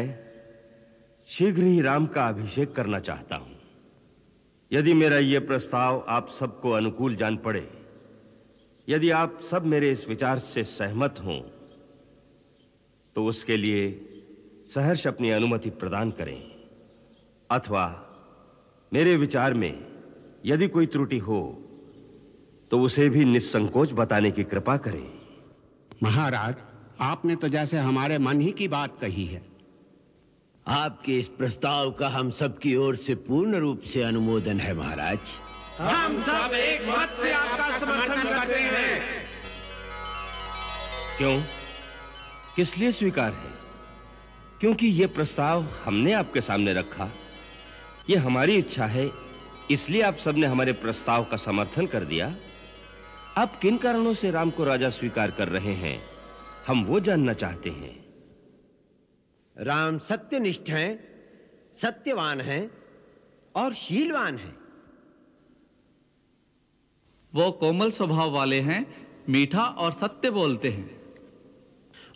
शीघ्र 1.29 1.63
ही 1.63 1.81
राम 1.81 2.07
का 2.07 2.27
अभिषेक 2.29 2.75
करना 2.75 3.01
चाहता 3.09 3.37
हूँ 3.37 3.57
यदि 4.71 4.95
मेरा 4.95 5.19
यह 5.19 5.41
प्रस्ताव 5.47 6.05
आप 6.09 6.29
सबको 6.39 6.71
अनुकूल 6.71 7.17
जान 7.17 7.37
पड़े 7.49 7.69
यदि 8.89 9.11
आप 9.11 9.41
सब 9.51 9.67
मेरे 9.67 9.91
इस 9.91 10.09
विचार 10.09 10.39
से 10.39 10.65
सहमत 10.65 11.21
हों 11.25 11.41
तो 13.17 13.25
उसके 13.25 13.57
लिए 13.57 13.83
सहर्ष 14.71 15.07
अपनी 15.07 15.31
अनुमति 15.31 15.71
प्रदान 15.71 16.11
करें। 16.11 16.41
अथवा 17.51 17.87
मेरे 18.93 19.17
विचार 19.17 19.55
में 19.55 19.75
यदि 20.47 20.69
कोई 20.69 20.87
त्रुटि 20.87 21.19
हो 21.19 21.41
तो 22.71 22.81
उसे 22.81 23.09
भी 23.09 23.25
निसंकोच 23.25 23.93
बताने 23.93 24.31
की 24.31 24.45
कृपा 24.45 24.77
करें। 24.77 25.07
महाराज 26.03 26.55
आपने 27.01 27.37
तो 27.37 27.49
जैसे 27.49 27.79
हमारे 27.79 28.19
मन 28.19 28.41
ही 28.41 28.51
की 28.53 28.69
बात 28.69 28.99
कही 29.01 29.25
है। 29.27 29.43
आपके 30.67 31.19
इस 31.19 31.29
प्रस्ताव 31.29 31.91
का 31.91 32.09
हम 32.09 32.31
सबकी 32.31 32.75
ओर 32.77 32.97
से 32.97 33.15
पूर्ण 33.15 33.57
रूप 33.57 33.81
से 33.83 34.03
अनुमोदन 34.03 34.61
है 34.61 34.75
महाराज। 34.75 35.35
हम 35.81 36.21
सब 36.21 36.55
एक 36.55 36.89
मत 36.89 37.17
से 37.23 37.33
आपका 37.33 37.79
समर्थन 37.79 38.23
करते 38.23 38.61
हैं। 38.61 39.01
क्यों? 41.19 41.41
किस 42.57 42.79
लिए 42.79 42.93
स्वीकार 42.93 43.33
है? 43.33 43.53
क्योंकि 44.61 44.87
यह 44.87 45.07
प्रस्ताव 45.07 45.63
हमने 45.63 46.13
आपके 46.13 46.41
सामने 46.41 46.75
रखा। 46.75 47.11
यह 48.11 48.27
हमारी 48.27 48.57
इच्छा 48.57 48.87
है 48.87 49.11
इसलिए 49.71 50.03
आप 50.03 50.17
सबने 50.17 50.47
हमारे 50.47 50.73
प्रस्ताव 50.73 51.25
का 51.25 51.37
समर्थन 51.37 51.87
कर 51.87 52.05
दिया। 52.05 52.37
आप 53.37 53.59
किन 53.59 53.79
कारणों 53.79 54.15
से 54.15 54.31
राम 54.31 54.51
को 54.51 54.65
राजा 54.65 54.91
स्वीकार 54.91 55.31
कर 55.31 55.49
रहे 55.49 55.73
हैं 55.73 56.03
हम 56.67 56.85
वो 56.85 57.01
जानना 57.01 57.33
चाहते 57.33 57.71
हैं। 57.71 58.05
राम 59.59 59.99
सत्यनिष्ठ 59.99 60.71
हैं 60.71 61.09
सत्यवान 61.75 62.41
हैं 62.41 62.71
और 63.55 63.75
शीलवान 63.75 64.39
हैं। 64.39 64.57
वो 67.35 67.53
कोमल 67.53 67.91
स्वभाव 67.91 68.31
वाले 68.31 68.61
हैं 68.61 69.09
मीठा 69.29 69.65
और 69.65 69.93
सत्य 69.93 70.31
बोलते 70.31 70.71
हैं। 70.71 71.04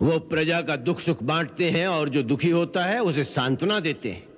वो 0.03 0.19
प्रजा 0.19 0.61
का 0.61 0.77
दुख 0.77 1.01
सुख 1.01 1.23
बांटते 1.23 1.71
हैं 1.71 1.89
और 1.89 2.09
जो 2.09 2.23
दुखी 2.23 2.51
होता 2.51 2.85
है 2.85 3.03
उसे 3.03 3.25
सांत्वना 3.25 3.81
देते 3.81 4.11
हैं। 4.11 4.29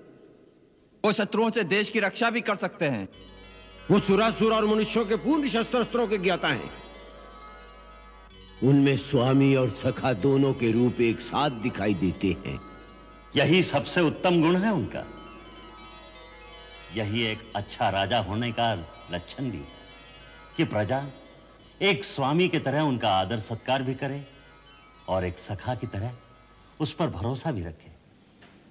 वो 1.05 1.13
शत्रुओं 1.13 1.51
से 1.51 1.65
देश 1.65 1.91
की 1.91 2.01
रक्षा 2.01 2.31
भी 2.31 2.41
कर 2.41 2.57
सकते 2.57 2.85
हैं। 2.85 3.09
वो 3.91 3.99
सुरासुर 3.99 4.53
और 4.53 4.67
मनुष्यों 4.67 5.05
के 5.07 5.17
पूर्ण 5.17 5.49
शस्त्रास्त्रों 5.49 6.09
के 6.09 6.19
ज्ञाता 6.19 6.49
हैं। 6.49 6.71
उनमें 8.63 8.97
स्वामी 8.97 9.55
और 9.55 9.71
सखा 9.71 10.13
दोनों 10.13 10.55
के 10.55 10.73
रूप 10.73 11.01
एक 11.01 11.21
साथ 11.21 11.51
दिखाई 11.51 11.95
देते 11.95 12.37
हैं। 12.47 12.61
यही 13.37 13.63
सबसे 13.63 14.01
उत्तम 14.01 14.43
गुण 14.43 14.57
है 14.57 14.73
उनका। 14.73 15.05
यही 16.97 17.23
एक 17.23 17.39
अच्छा 17.57 17.91
राजा 17.91 18.19
होने 18.19 18.53
का 18.53 18.75
लक्षण 19.13 19.51
भी 19.51 19.59
है 19.59 19.81
कि 20.57 20.65
प्रजा 20.65 21.07
एक 21.83 22.05
स्वामी 22.05 22.49
की 22.49 22.59
तरह 22.59 22.81
उनका 22.81 23.11
आदर 23.11 23.39
सत्कार 23.39 23.83
भी 23.83 23.95
करे। 23.95 24.40
और 25.11 25.25
एक 25.25 25.39
सखा 25.39 25.75
की 25.75 25.87
तरह 25.87 26.17
उस 26.81 26.93
पर 26.95 27.09
भरोसा 27.11 27.53
भी 27.53 27.65
रखे। 27.65 27.91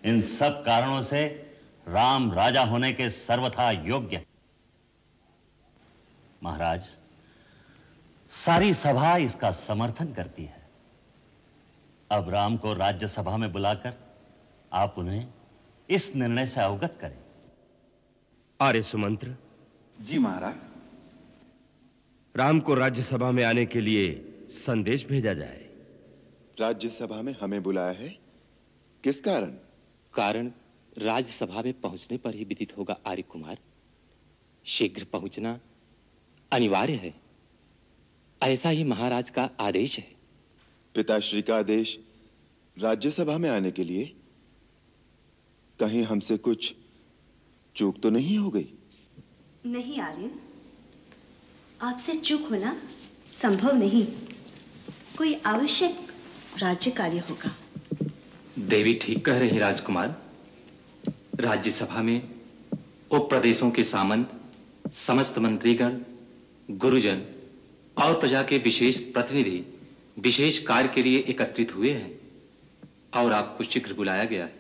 इन 0.10 0.21
सब 0.21 0.63
कारणों 0.65 1.02
से 1.02 1.25
राम 1.88 2.32
राजा 2.34 2.63
होने 2.63 2.93
के 2.93 3.10
सर्वथा 3.10 3.71
योग्य 3.71 4.25
महाराज 6.43 6.84
सारी 8.30 8.73
सभा 8.73 9.15
इसका 9.17 9.52
समर्थन 9.52 10.13
करती 10.13 10.43
है। 10.43 10.67
अब 12.12 12.30
राम 12.30 12.58
को 12.58 12.73
राज्यसभा 12.73 13.38
में 13.38 13.52
बुलाकर 13.52 13.93
आप 14.73 14.95
उन्हें 14.97 15.28
इस 15.89 16.15
निर्णय 16.15 16.45
से 16.45 16.62
अवगत 16.62 16.97
करें। 17.02 17.17
आर्य 18.62 18.82
सुमंत्र। 18.82 19.36
जी 20.02 20.17
महाराज। 20.17 20.56
राम 22.36 22.60
को 22.60 22.75
राज्यसभा 22.75 23.32
में 23.32 23.43
आने 23.43 23.65
के 23.65 23.82
लिए 23.82 24.12
संदेश 24.49 25.06
भेजा 25.08 25.34
जाए। 25.34 25.68
राज्यसभा 26.60 27.22
में 27.22 27.36
हमें 27.41 27.63
बुलाया 27.63 27.91
है? 27.91 28.19
किस 29.04 29.22
कारण? 29.22 29.52
कारण 30.13 30.52
राज्यसभा 30.98 31.62
में 31.62 31.82
पहुँचने 31.82 32.17
पर 32.17 32.36
ही 32.36 32.43
विदित 32.43 32.78
होगा 32.78 33.00
आर्य 33.06 33.22
कुमार। 33.22 33.58
शीघ्र 34.65 35.04
पहुँचना 35.04 35.60
अनिवार्य 36.52 36.93
है। 36.93 37.22
ऐसा 38.43 38.69
ही 38.69 38.84
महाराज 38.84 39.30
का 39.30 39.50
आदेश 39.60 40.00
है। 40.00 40.15
पिताश्री 40.95 41.41
का 41.41 41.58
आदेश 41.58 42.00
राज्यसभा 42.78 43.38
में 43.38 43.50
आने 43.50 43.72
के 43.72 43.84
लिए? 43.84 44.15
कहीं 45.80 46.04
हमसे 46.04 46.38
कुछ 46.38 46.76
चूक 47.76 48.02
तो 48.02 48.10
नहीं 48.10 48.38
हो 48.38 48.50
गई? 48.50 48.74
नहीं 49.65 50.00
आर्यन 50.00 50.39
आपसे 51.82 52.15
चूक 52.15 52.41
होना 52.41 52.82
संभव 53.26 53.78
नहीं। 53.78 54.08
कोई 55.17 55.34
आवश्यक 55.34 56.09
राज्य 56.60 56.91
कार्य 56.91 57.19
होगा। 57.19 57.52
देवी 58.60 58.93
ठीक 58.93 59.26
कह 59.26 59.38
रही 59.39 59.58
राजकुमार। 59.60 60.15
राज्यसभा 61.39 62.02
में 62.02 62.22
उप 63.12 63.30
प्रदेशों 63.30 63.69
के 63.72 63.84
सामंत, 63.84 64.32
समस्त 64.93 65.38
मंत्रीगण, 65.39 65.98
गुरुजन 66.69 67.22
और 67.98 68.19
प्रजा 68.19 68.43
के 68.43 68.58
विशेष 68.58 69.00
प्रतिनिधि 69.13 69.63
विशेष 70.19 70.60
कार्य 70.60 70.88
के 70.88 71.04
लिए 71.04 71.19
एकत्रित 71.28 71.76
हुए 71.76 71.93
हैं 71.93 72.19
और 73.15 73.34
आपको 73.34 73.63
शीघ्र 73.63 73.93
बुलाया 73.93 74.24
गया 74.24 74.43
है। 74.43 74.59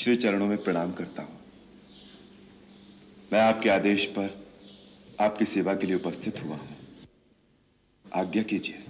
श्री 0.00 0.16
चरणों 0.16 0.46
में 0.46 0.62
प्रणाम 0.64 0.92
करता 0.92 1.22
हूँ। 1.22 1.38
मैं 3.32 3.40
आपके 3.40 3.68
आदेश 3.70 4.06
पर 4.06 4.46
आपकी 5.20 5.44
सेवा 5.44 5.74
के 5.74 5.86
लिए 5.86 5.96
उपस्थित 5.96 6.42
हुआ 6.44 6.56
हूँ। 6.56 6.76
आज्ञा 8.14 8.42
कीजिए। 8.42 8.84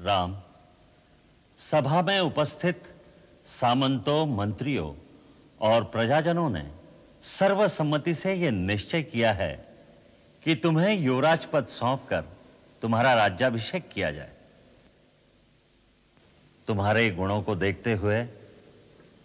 राम, 0.00 0.36
सभा 1.58 2.02
में 2.02 2.20
उपस्थित 2.20 2.82
सामंतों, 3.46 4.26
मंत्रियों 4.26 4.94
और 5.60 5.84
प्रजाजनों 5.84 6.50
ने 6.50 6.70
सर्वसम्मति 7.22 8.14
से 8.14 8.34
यह 8.34 8.50
निश्चय 8.50 9.02
किया 9.02 9.32
है 9.32 9.54
कि 10.42 10.54
तुम्हें 10.54 10.94
युवराज 11.00 11.46
पद 11.46 11.66
सौंपकर 11.66 12.24
तुम्हारा 12.82 13.14
राज्याभिषेक 13.14 13.88
किया 13.88 14.10
जाए। 14.10 14.31
तुम्हारे 16.66 17.10
गुणों 17.10 17.42
को 17.42 17.54
देखते 17.54 17.92
हुए 17.92 18.26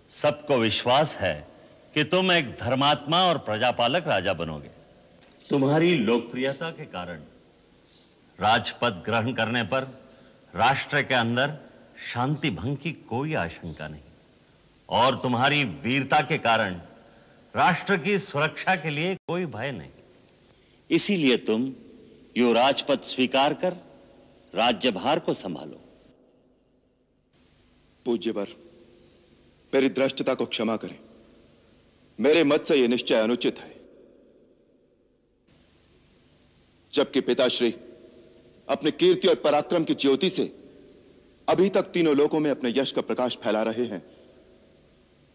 सबको 0.09 0.57
विश्वास 0.57 1.17
है 1.17 1.47
कि 1.93 2.03
तुम 2.03 2.31
एक 2.31 2.57
धर्मात्मा 2.57 3.23
और 3.23 3.37
प्रजापालक 3.37 4.07
राजा 4.07 4.33
बनोगे। 4.33 4.69
तुम्हारी 5.49 5.95
लोकप्रियता 5.95 6.71
के 6.71 6.85
कारण, 6.85 7.21
राजपद 8.39 9.03
ग्रहण 9.05 9.33
करने 9.33 9.63
पर 9.63 9.83
राष्ट्र 10.55 11.01
के 11.01 11.13
अंदर 11.13 11.57
शांति 12.13 12.49
भंग 12.49 12.77
की 12.77 12.91
कोई 12.91 13.33
आशंका 13.33 13.87
नहीं। 13.87 14.01
और 14.89 15.15
तुम्हारी 15.15 15.63
वीरता 15.63 16.21
के 16.21 16.37
कारण 16.37 16.75
राष्ट्र 17.55 17.97
की 17.97 18.19
सुरक्षा 18.19 18.75
के 18.75 18.89
लिए 18.89 19.15
कोई 19.15 19.45
भय 19.45 19.71
नहीं। 19.71 19.89
इसीलिए 20.89 21.37
तुम 21.37 21.73
यो 22.37 22.53
पद 22.89 23.01
स्वीकार 23.01 23.53
कर 23.53 23.73
राज्यभार 24.55 25.19
को 25.19 25.33
संभालो। 25.33 25.83
पूज्यवर, 28.07 28.47
मेरी 29.73 29.89
दृष्टता 29.89 30.33
को 30.33 30.45
क्षमा 30.45 30.77
करें। 30.77 30.99
मेरे 32.19 32.43
मत 32.43 32.63
से 32.63 32.75
यह 32.75 32.87
निश्चय 32.87 33.15
अनुचित 33.15 33.59
है। 33.59 33.75
जबकि 36.93 37.21
पिताश्री, 37.21 37.73
अपने 38.69 38.91
कीर्ति 38.91 39.27
और 39.27 39.35
पराक्रम 39.35 39.83
की 39.83 39.93
ज्योति 39.93 40.29
से 40.29 40.45
अभी 41.49 41.69
तक 41.69 41.81
तीनों 41.81 42.15
लोकों 42.17 42.39
में 42.39 42.51
अपने 42.51 42.73
यश 42.77 42.91
का 42.91 43.01
प्रकाश 43.01 43.37
फैला 43.37 43.63
रहे 43.63 43.85
हैं। 43.85 44.01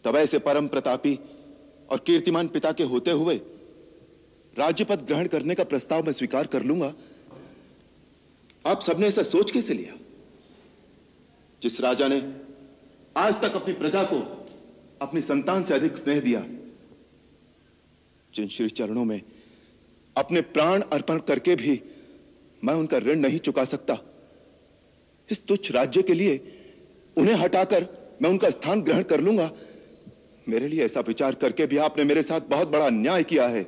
तब 0.04 0.16
ऐसे 0.16 0.38
परम 0.38 0.68
प्रतापी 0.68 1.18
और 1.90 1.98
कीर्तिमान 1.98 2.48
पिता 2.48 2.72
के 2.72 2.82
होते 2.82 3.10
हुए 3.10 3.40
राज्यपद 4.58 5.02
ग्रहण 5.02 5.26
करने 5.26 5.54
का 5.54 5.64
प्रस्ताव 5.64 6.04
मैं 6.04 6.12
स्वीकार 6.12 6.46
कर 6.46 6.62
लूँगा। 6.62 6.94
आप 8.66 8.82
सबने 8.82 9.06
ऐसा 9.06 9.22
सोच 9.22 9.50
कैसे 9.50 9.74
लिया? 9.74 9.94
जिस 11.62 11.80
राजा 11.80 12.08
ने 12.08 12.41
आज 13.16 13.40
तक 13.40 13.54
अपनी 13.54 13.72
प्रजा 13.74 14.02
को 14.04 14.18
अपनी 15.00 15.20
संतान 15.22 15.64
से 15.64 15.74
अधिक 15.74 15.96
स्नेह 15.96 16.20
दिया। 16.20 16.44
जिन 18.34 18.48
श्री 18.48 18.68
चरणों 18.70 19.04
में 19.04 19.20
अपने 20.16 20.40
प्राण 20.40 20.80
अर्पण 20.92 21.18
करके 21.18 21.56
भी 21.56 21.80
मैं 22.62 22.74
उनका 22.74 22.98
ऋण 22.98 23.18
नहीं 23.18 23.38
चुका 23.38 23.64
सकता, 23.64 23.98
इस 25.28 25.46
तुच्छ 25.46 25.70
राज्य 25.72 26.02
के 26.02 26.14
लिए 26.14 26.36
उन्हें 27.16 27.34
हटाकर 27.34 27.86
मैं 28.22 28.30
उनका 28.30 28.50
स्थान 28.50 28.82
ग्रहण 28.82 29.02
कर 29.02 29.20
लूँगा। 29.20 29.50
मेरे 30.46 30.68
लिए 30.68 30.84
ऐसा 30.84 31.00
विचार 31.00 31.34
करके 31.34 31.66
भी 31.66 31.76
आपने 31.78 32.04
मेरे 32.04 32.22
साथ 32.22 32.40
बहुत 32.48 32.68
बड़ा 32.68 32.86
अन्याय 32.86 33.22
किया 33.24 33.46
है। 33.48 33.62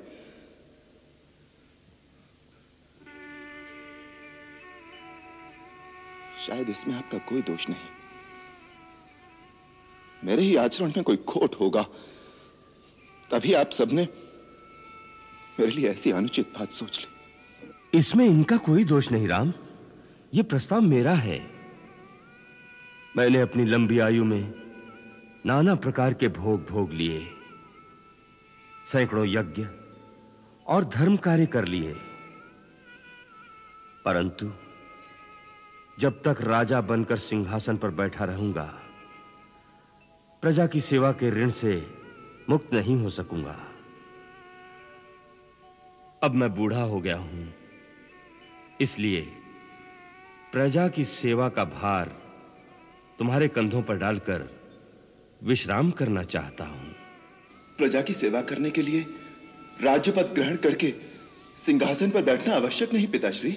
शायद 6.47 6.71
इसमें 6.71 6.95
आपका 6.95 7.19
कोई 7.19 7.43
दोष 7.43 7.69
नहीं। 7.69 8.04
मेरे 10.25 10.43
ही 10.43 10.57
आचरण 10.57 10.89
में 10.89 11.03
कोई 11.03 11.17
खोट 11.17 11.55
होगा। 11.55 11.83
तभी 13.31 13.53
आप 13.53 13.71
सबने 13.71 14.09
मेरे 15.61 15.73
लिए 15.73 15.89
ऐसी 15.91 16.11
अनुचित 16.11 16.47
बात 16.59 16.71
सोच 16.71 17.01
ली। 17.01 17.07
इसमें 17.99 18.27
इनका 18.27 18.57
कोई 18.57 18.85
दोष 18.85 19.13
नहीं, 19.13 19.29
राम। 19.29 19.53
यह 20.35 20.43
प्रस्ताव 20.43 20.81
मेरा 20.81 21.13
है। 21.13 21.51
मैंने 23.17 23.41
अपनी 23.41 23.65
लंबी 23.65 23.99
आयु 23.99 24.25
में 24.25 24.55
नाना 25.47 25.75
प्रकार 25.75 26.15
के 26.15 26.29
भोग 26.29 26.67
भोग 26.67 26.93
लिए, 26.93 27.27
सैकड़ों 28.87 29.27
यज्ञ 29.27 29.67
और 30.67 30.85
धर्म 30.85 31.17
कार्य 31.17 31.47
कर 31.47 31.65
लिए। 31.65 31.97
परंतु 34.05 34.53
जब 35.99 36.23
तक 36.23 36.37
राजा 36.41 36.81
बनकर 36.81 37.17
सिंहासन 37.17 37.77
पर 37.77 37.91
बैठा 37.91 38.25
रहूँगा 38.25 38.81
प्रजा 40.45 40.67
की 40.67 40.81
सेवा 40.81 41.11
के 41.13 41.29
ऋण 41.31 41.49
से 41.49 41.75
मुक्त 42.51 42.73
नहीं 42.75 42.97
हो 42.97 43.11
सकूँगा। 43.11 43.57
अब 46.23 46.35
मैं 46.35 46.49
बूढ़ा 46.55 46.83
हो 46.83 47.01
गया 47.01 47.17
हूँ, 47.17 47.47
इसलिए 48.81 49.21
प्रजा 50.53 50.87
की 50.89 51.05
सेवा 51.05 51.49
का 51.49 51.65
भार 51.65 52.13
तुम्हारे 53.19 53.49
कंधों 53.49 53.83
पर 53.83 53.97
डालकर 53.97 54.49
विश्राम 55.41 55.91
करना 55.93 56.23
चाहता 56.27 56.65
हूँ। 56.67 56.93
प्रजा 57.79 58.03
की 58.03 58.15
सेवा 58.15 58.41
करने 58.43 58.71
के 58.71 58.83
लिए 58.83 59.07
राज्यपद 59.83 60.35
ग्रहण 60.35 60.57
करके 60.61 60.95
सिंहासन 61.57 62.11
पर 62.11 62.23
बैठना 62.23 62.55
आवश्यक 62.55 62.93
नहीं, 62.93 63.09
पिताश्री। 63.09 63.57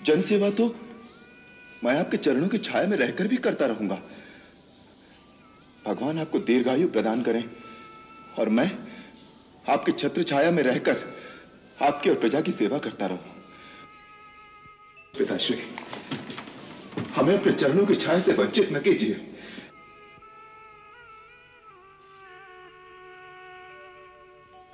जनसेवा 0.00 0.50
तो 0.50 0.74
मैं 1.84 1.98
आपके 2.00 2.16
चरणों 2.18 2.48
की 2.48 2.58
छाया 2.60 2.86
में 2.86 2.96
रहकर 2.96 3.28
भी 3.28 3.36
करता 3.38 3.66
रहूँगा। 3.66 4.02
भगवान 5.86 6.18
आपको 6.18 6.38
दीर्घायु 6.38 6.88
प्रदान 6.88 7.22
करें 7.22 7.44
और 8.38 8.48
मैं 8.48 8.70
आपके 9.68 9.92
छत्र 9.92 10.22
छाया 10.22 10.50
में 10.50 10.62
रहकर 10.62 10.96
आपकी 11.82 12.10
और 12.10 12.16
प्रजा 12.16 12.40
की 12.40 12.52
सेवा 12.52 12.78
करता 12.78 13.06
रहूँ। 13.06 13.34
पिताश्री, 15.14 15.58
हमें 17.16 17.38
अपने 17.38 17.52
चरणों 17.52 17.86
की 17.86 17.94
छाया 17.94 18.20
से 18.20 18.32
वंचित 18.32 18.72
न 18.72 18.80
कीजिए। 18.80 19.14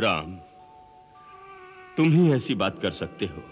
राम, 0.01 0.35
तुम 1.97 2.13
ही 2.13 2.33
ऐसी 2.33 2.55
बात 2.55 2.81
कर 2.83 2.91
सकते 2.93 3.27
हो, 3.27 3.43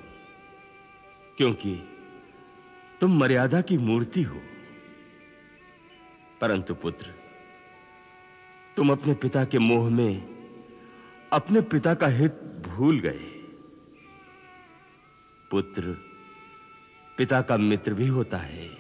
क्योंकि 1.39 1.75
तुम 3.01 3.19
मर्यादा 3.21 3.61
की 3.61 3.79
मूर्ति 3.79 4.23
हो। 4.23 4.41
परंतु 6.41 6.75
पुत्र 6.75 7.20
तुम 8.81 8.93
अपने 8.93 9.15
पिता 9.15 9.45
के 9.45 9.59
मोह 9.59 9.91
में 9.91 10.13
अपने 11.33 11.61
पिता 11.61 11.95
का 11.95 12.07
हित 12.07 12.33
भूल 12.67 12.99
गए। 12.99 13.27
पुत्र, 15.51 15.83
पिता 17.19 17.41
का 17.43 17.57
मित्र 17.57 17.95
भी 17.95 18.07
होता 18.07 18.37
है। 18.37 18.71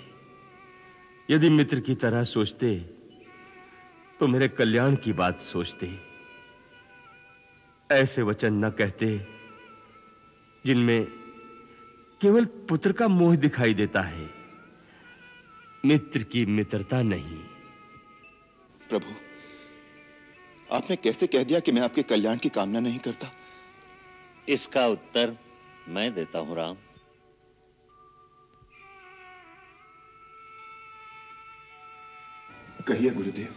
यदि 1.31 1.51
मित्र 1.51 1.81
की 1.81 1.95
तरह 1.95 2.25
सोचते 2.25 2.77
तो 4.21 4.29
मेरे 4.29 4.49
कल्याण 4.49 4.97
की 4.97 5.13
बात 5.13 5.41
सोचते। 5.41 5.99
ऐसे 7.91 8.23
वचन 8.23 8.65
न 8.65 8.71
कहते, 8.71 9.27
जिनमें 10.67 11.05
केवल 12.21 12.45
पुत्र 12.45 12.93
का 12.93 13.09
मोह 13.09 13.37
दिखाई 13.37 13.75
देता 13.75 14.01
है। 14.01 14.31
मित्र 15.87 16.23
की 16.23 16.47
मित्रता 16.47 17.03
नहीं। 17.03 17.39
प्रभु 18.89 19.30
आपने 20.73 20.97
कैसे 20.97 21.27
कह 21.27 21.45
दिया 21.45 21.61
कि 21.61 21.73
मैं 21.73 21.83
आपके 21.83 22.03
कल्याण 22.03 22.39
की 22.39 22.49
कामना 22.49 22.81
नहीं 22.81 22.99
करता? 22.99 23.31
इसका 24.49 24.87
उत्तर 24.87 25.37
मैं 25.89 26.13
देता 26.15 26.39
हूँ 26.39 26.57
राम। 26.57 26.77
कहिए 32.89 33.11
गुरुदेव। 33.11 33.55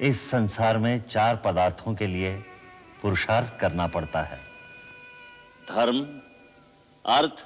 इस 0.00 0.20
संसार 0.20 0.78
में 0.78 1.08
चार 1.08 1.36
पदार्थों 1.44 1.94
के 1.94 2.06
लिए 2.06 2.34
पुरुषार्थ 3.02 3.58
करना 3.60 3.86
पड़ता 3.86 4.22
है। 4.22 4.38
धर्म 5.68 6.00
अर्थ 7.04 7.44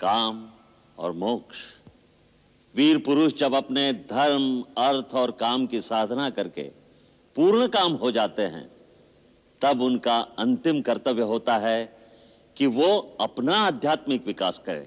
काम 0.00 0.48
और 0.98 1.12
मोक्ष। 1.12 1.58
वीर 2.74 2.98
पुरुष 2.98 3.34
जब 3.34 3.54
अपने 3.54 3.92
धर्म 3.92 4.60
अर्थ 4.78 5.14
और 5.14 5.30
काम 5.30 5.66
की 5.66 5.80
साधना 5.80 6.28
करके 6.30 6.70
पूर्ण 7.38 7.66
काम 7.68 7.92
हो 7.92 8.10
जाते 8.10 8.42
हैं, 8.42 8.68
तब 9.60 9.82
उनका 9.82 10.16
अंतिम 10.38 10.80
कर्तव्य 10.80 11.22
होता 11.22 11.56
है 11.56 11.84
कि 12.56 12.66
वो 12.66 12.88
अपना 13.20 13.56
आध्यात्मिक 13.56 14.26
विकास 14.26 14.58
करें। 14.66 14.86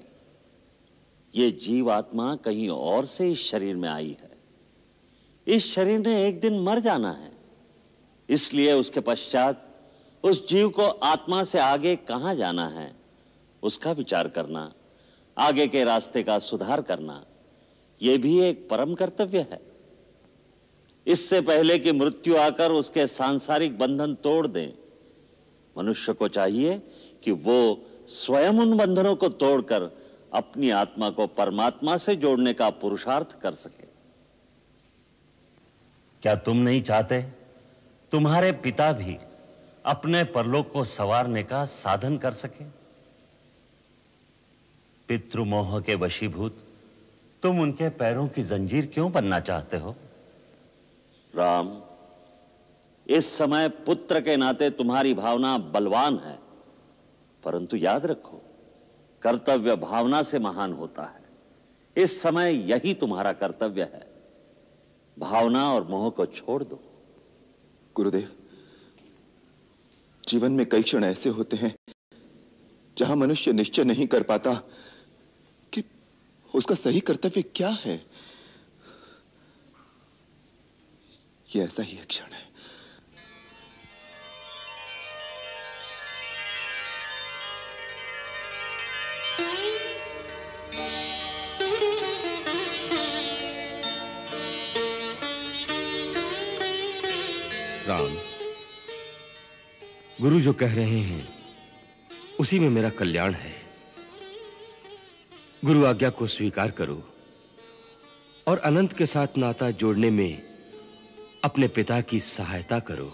ये 1.34 1.50
जीवात्मा 1.50 2.34
कहीं 2.36 2.68
और 2.68 3.06
से 3.06 3.30
इस 3.30 3.46
शरीर 3.50 3.76
में 3.76 3.88
आई 3.88 4.16
है। 4.22 4.30
इस 5.46 5.72
शरीर 5.74 5.98
ने 5.98 6.26
एक 6.26 6.40
दिन 6.40 6.60
मर 6.60 6.78
जाना 6.78 7.10
है, 7.12 7.32
इसलिए 8.28 8.72
उसके 8.72 9.00
पश्चात 9.00 9.68
उस 10.24 10.46
जीव 10.48 10.68
को 10.68 10.82
आत्मा 10.82 11.42
से 11.44 11.58
आगे 11.58 11.96
कहाँ 11.96 12.34
जाना 12.34 12.68
है, 12.68 12.94
उसका 13.62 13.92
विचार 13.92 14.28
करना, 14.28 14.72
आगे 15.36 15.68
के 15.68 15.84
रास्ते 15.84 16.22
का 16.22 16.38
सुधार 16.40 16.82
करना 16.82 17.24
यह 18.00 18.18
भी 18.18 18.40
एक 18.40 18.68
परम 18.70 18.94
कर्तव्य 18.94 19.46
है। 19.52 19.71
इससे 21.06 21.40
पहले 21.40 21.78
कि 21.78 21.92
मृत्यु 21.92 22.36
आकर 22.36 22.72
उसके 22.72 23.06
सांसारिक 23.06 23.78
बंधन 23.78 24.14
तोड़ 24.14 24.46
दे, 24.46 24.72
मनुष्य 25.76 26.12
को 26.12 26.28
चाहिए 26.28 26.78
कि 27.24 27.30
वो 27.30 27.58
स्वयं 28.08 28.58
उन 28.58 28.76
बंधनों 28.76 29.14
को 29.16 29.28
तोड़कर 29.28 29.90
अपनी 30.32 30.70
आत्मा 30.70 31.10
को 31.10 31.26
परमात्मा 31.26 31.96
से 31.96 32.14
जोड़ने 32.16 32.52
का 32.54 32.68
पुरुषार्थ 32.70 33.40
कर 33.40 33.52
सके। 33.54 33.86
क्या 36.22 36.34
तुम 36.36 36.56
नहीं 36.56 36.82
चाहते? 36.82 37.22
तुम्हारे 38.12 38.52
पिता 38.52 38.92
भी 38.92 39.16
अपने 39.84 40.22
परलोक 40.24 40.70
को 40.72 40.84
सवारने 40.84 41.42
का 41.42 41.64
साधन 41.64 42.16
कर 42.18 42.32
सके। 42.32 42.64
पितृमोह 45.08 45.80
के 45.80 45.94
वशीभूत 45.94 46.56
तुम 47.42 47.60
उनके 47.60 47.88
पैरों 47.88 48.28
की 48.28 48.42
जंजीर 48.42 48.86
क्यों 48.86 49.10
बनना 49.12 49.40
चाहते 49.40 49.76
हो? 49.76 49.94
राम, 51.34 51.80
इस 53.06 53.26
समय 53.38 53.68
पुत्र 53.86 54.20
के 54.20 54.36
नाते 54.36 54.70
तुम्हारी 54.70 55.14
भावना 55.14 55.56
बलवान 55.58 56.18
है, 56.18 56.38
परंतु 57.44 57.76
याद 57.76 58.06
रखो, 58.06 58.42
कर्तव्य 59.22 59.76
भावना 59.76 60.22
से 60.22 60.38
महान 60.38 60.72
होता 60.72 61.04
है। 61.04 61.20
इस 61.96 62.20
समय 62.22 62.54
यही 62.70 62.94
तुम्हारा 62.94 63.32
कर्तव्य 63.32 63.82
है। 63.82 64.06
भावना 65.16 65.72
और 65.72 65.86
मोह 65.88 66.08
को 66.10 66.26
छोड़ 66.26 66.62
दो। 66.64 66.80
गुरुदेव, 67.96 68.30
जीवन 70.24 70.52
में 70.52 70.64
कई 70.66 70.82
क्षण 70.82 71.04
ऐसे 71.04 71.30
होते 71.30 71.56
हैं, 71.56 71.74
जहाँ 72.96 73.16
मनुष्य 73.16 73.52
निश्चय 73.52 73.84
नहीं 73.84 74.06
कर 74.06 74.22
पाता 74.22 74.54
कि 75.72 75.82
उसका 76.54 76.74
सही 76.74 77.00
कर्तव्य 77.00 77.42
क्या 77.42 77.68
है। 77.68 78.00
यह 81.56 81.64
ऐसा 81.64 81.82
ही 81.82 81.96
क्षण 81.96 82.24
है। 82.24 82.50
राम, 97.88 98.14
गुरु 100.20 100.40
जो 100.40 100.52
कह 100.52 100.74
रहे 100.74 101.00
हैं, 101.00 101.28
उसी 102.40 102.58
में 102.58 102.68
मेरा 102.70 102.90
कल्याण 102.90 103.34
है। 103.34 103.54
गुरु 105.64 105.84
आज्ञा 105.84 106.10
को 106.10 106.26
स्वीकार 106.26 106.70
करो 106.70 107.02
और 108.46 108.58
अनंत 108.58 108.92
के 108.92 109.06
साथ 109.06 109.36
नाता 109.36 109.70
जोड़ने 109.70 110.10
में 110.10 110.51
अपने 111.44 111.68
पिता 111.68 112.00
की 112.00 112.18
सहायता 112.20 112.78
करो। 112.78 113.10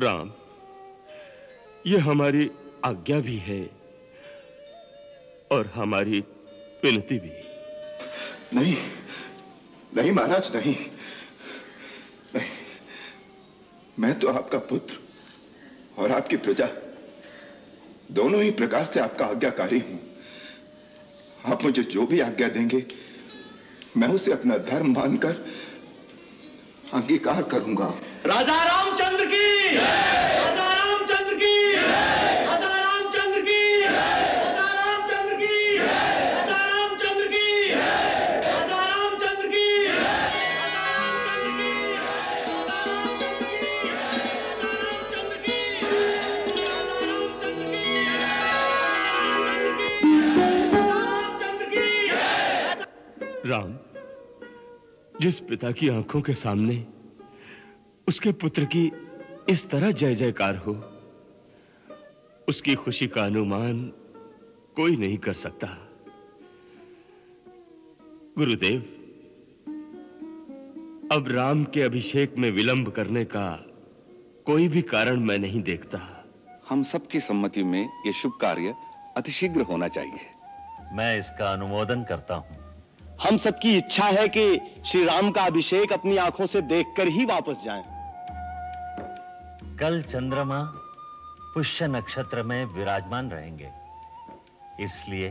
राम 0.00 0.32
यह 1.86 2.04
हमारी 2.04 2.50
आज्ञा 2.84 3.18
भी 3.20 3.36
है 3.36 3.70
और 5.50 5.66
हमारी 5.74 6.20
विनती 6.84 7.18
भी। 7.18 7.32
नहीं 8.54 8.76
नहीं 9.96 10.12
महाराज, 10.12 10.56
नहीं। 10.56 10.76
नहीं, 12.34 12.50
मैं 13.98 14.18
तो 14.18 14.28
आपका 14.28 14.58
पुत्र 14.58 14.98
और 15.98 16.12
आपकी 16.12 16.36
प्रजा, 16.36 16.68
दोनों 18.12 18.42
ही 18.42 18.50
प्रकार 18.50 18.84
से 18.84 19.00
आपका 19.00 19.26
आज्ञाकारी 19.26 19.78
हूँ। 19.78 20.00
आप 21.44 21.62
मुझे 21.62 21.82
जो 21.82 22.06
भी 22.06 22.20
आज्ञा 22.20 22.48
देंगे 22.48 22.80
मैं 23.96 24.08
उसे 24.14 24.32
अपना 24.32 24.56
धर्म 24.70 24.92
मानकर 24.94 25.34
अंगीकार 26.94 27.42
करूँगा 27.52 27.88
राजा 28.26 28.62
रामचंद्र 28.64 29.24
की 29.32 29.76
राजा 29.76 30.66
रामचंद्र 30.80 31.34
की 31.42 31.54
राजा 31.74 32.72
रामचंद्र 32.84 33.40
की 33.44 33.60
राजा 33.84 34.66
रामचंद्र 34.80 35.36
की 35.42 35.76
राजा 35.78 36.58
रामचंद्र 36.72 37.26
की 37.34 37.48
राजा 38.44 38.80
रामचंद्र 38.92 39.46
की 39.54 39.64
राम 53.50 53.73
जिस 55.24 55.40
पिता 55.40 55.72
की 55.72 55.88
आँखों 55.88 56.20
के 56.20 56.34
सामने 56.34 56.86
उसके 58.08 58.32
पुत्र 58.32 58.64
की 58.64 58.92
इस 59.48 59.70
तरह 59.70 59.90
जय 59.90 60.14
जयकार 60.14 60.56
हो 60.56 60.72
उसकी 62.48 62.74
खुशी 62.74 63.06
का 63.06 63.24
अनुमान 63.24 63.92
कोई 64.76 64.96
नहीं 64.96 65.18
कर 65.18 65.34
सकता। 65.34 65.66
गुरुदेव 68.38 68.80
अब 71.12 71.24
राम 71.28 71.64
के 71.64 71.82
अभिषेक 71.82 72.34
में 72.38 72.50
विलंब 72.50 72.90
करने 72.90 73.24
का 73.24 73.66
कोई 74.46 74.68
भी 74.68 74.82
कारण 74.82 75.20
मैं 75.20 75.38
नहीं 75.38 75.62
देखता। 75.62 76.24
हम 76.68 76.82
सबकी 76.82 77.20
सम्मति 77.20 77.62
में 77.62 77.88
यह 78.06 78.12
शुभ 78.12 78.32
कार्य 78.40 78.74
अतिशीघ्र 79.16 79.60
होना 79.60 79.88
चाहिए। 79.88 80.20
मैं 80.92 81.18
इसका 81.18 81.52
अनुमोदन 81.52 82.04
करता 82.04 82.34
हूँ। 82.34 82.63
हम 83.22 83.36
सबकी 83.36 83.76
इच्छा 83.76 84.04
है 84.04 84.28
कि 84.28 84.60
श्री 84.86 85.04
राम 85.04 85.30
का 85.30 85.42
अभिषेक 85.42 85.92
अपनी 85.92 86.16
आँखों 86.16 86.46
से 86.46 86.60
देखकर 86.60 87.08
ही 87.08 87.24
वापस 87.24 87.62
जाएँ। 87.64 87.84
कल 89.76 90.02
चंद्रमा 90.02 90.62
पुष्य 91.54 91.86
नक्षत्र 91.86 92.42
में 92.42 92.64
विराजमान 92.64 93.30
रहेंगे। 93.30 93.70
इसलिए 94.80 95.28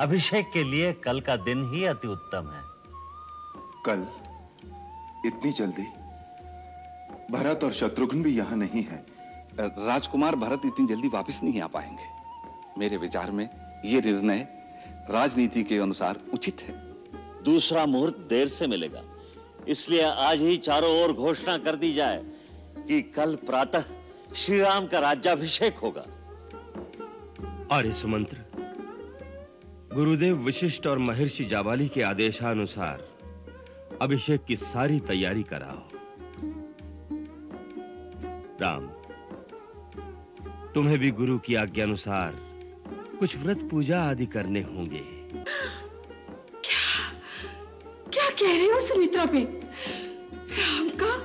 अभिषेक 0.00 0.50
के 0.52 0.62
लिए 0.62 0.92
कल 0.92 1.20
का 1.20 1.36
दिन 1.36 1.74
ही 1.74 1.84
अति 1.84 2.08
उत्तम 2.08 2.50
है। 2.50 2.62
कल 3.86 4.06
इतनी 5.26 5.52
जल्दी? 5.52 5.86
भरत 7.30 7.64
और 7.64 7.72
शत्रुघ्न 7.72 8.22
भी 8.22 8.36
यहाँ 8.36 8.56
नहीं 8.56 8.82
है। 8.82 9.06
राजकुमार 9.60 10.36
भरत 10.36 10.60
इतनी 10.64 10.86
जल्दी 10.86 11.08
वापस 11.08 11.40
नहीं 11.42 11.60
आ 11.60 11.66
पाएँगे। 11.66 12.04
मेरे 12.78 12.96
विचार 12.96 13.30
में 13.30 13.48
यह 13.84 14.00
निर्णय 14.00 14.48
राजनीति 15.10 15.62
के 15.62 15.78
अनुसार 15.78 16.16
उचित 16.34 16.56
है। 16.60 16.85
दूसरा 17.46 17.86
मुहूर्त 17.86 18.18
देर 18.30 18.48
से 18.48 18.66
मिलेगा। 18.66 19.02
इसलिए 19.68 20.02
आज 20.02 20.42
ही 20.42 20.56
चारों 20.56 20.90
ओर 21.02 21.12
घोषणा 21.12 21.56
कर 21.58 21.76
दी 21.76 21.92
जाए 21.92 22.22
कि 22.78 23.00
कल 23.02 23.34
प्रातः 23.36 23.84
श्री 24.34 24.60
राम 24.60 24.86
का 24.86 24.98
राज्याभिषेक 24.98 25.78
होगा। 25.78 26.06
आर्य 27.72 27.92
सुमंत्र, 27.92 28.38
गुरुदेव 29.94 30.36
विशिष्ट 30.36 30.86
और 30.86 30.98
महर्षि 30.98 31.44
जाबाली 31.44 31.88
के 31.88 32.02
आदेशानुसार 32.02 33.08
अभिषेक 34.02 34.44
की 34.44 34.56
सारी 34.56 35.00
तैयारी 35.00 35.42
कराओ। 35.42 35.82
राम, 38.60 38.86
तुम्हें 40.74 40.98
भी 40.98 41.10
गुरु 41.10 41.38
की 41.38 41.54
आज्ञा 41.54 41.84
अनुसार 41.84 42.34
कुछ 43.18 43.36
व्रत 43.36 43.68
पूजा 43.70 44.02
आदि 44.02 44.26
करने 44.26 44.60
होंगे। 44.62 45.15
सुमित्रा 48.86 49.24
पे। 49.24 49.38
राम 50.58 50.88
का? 50.88 51.16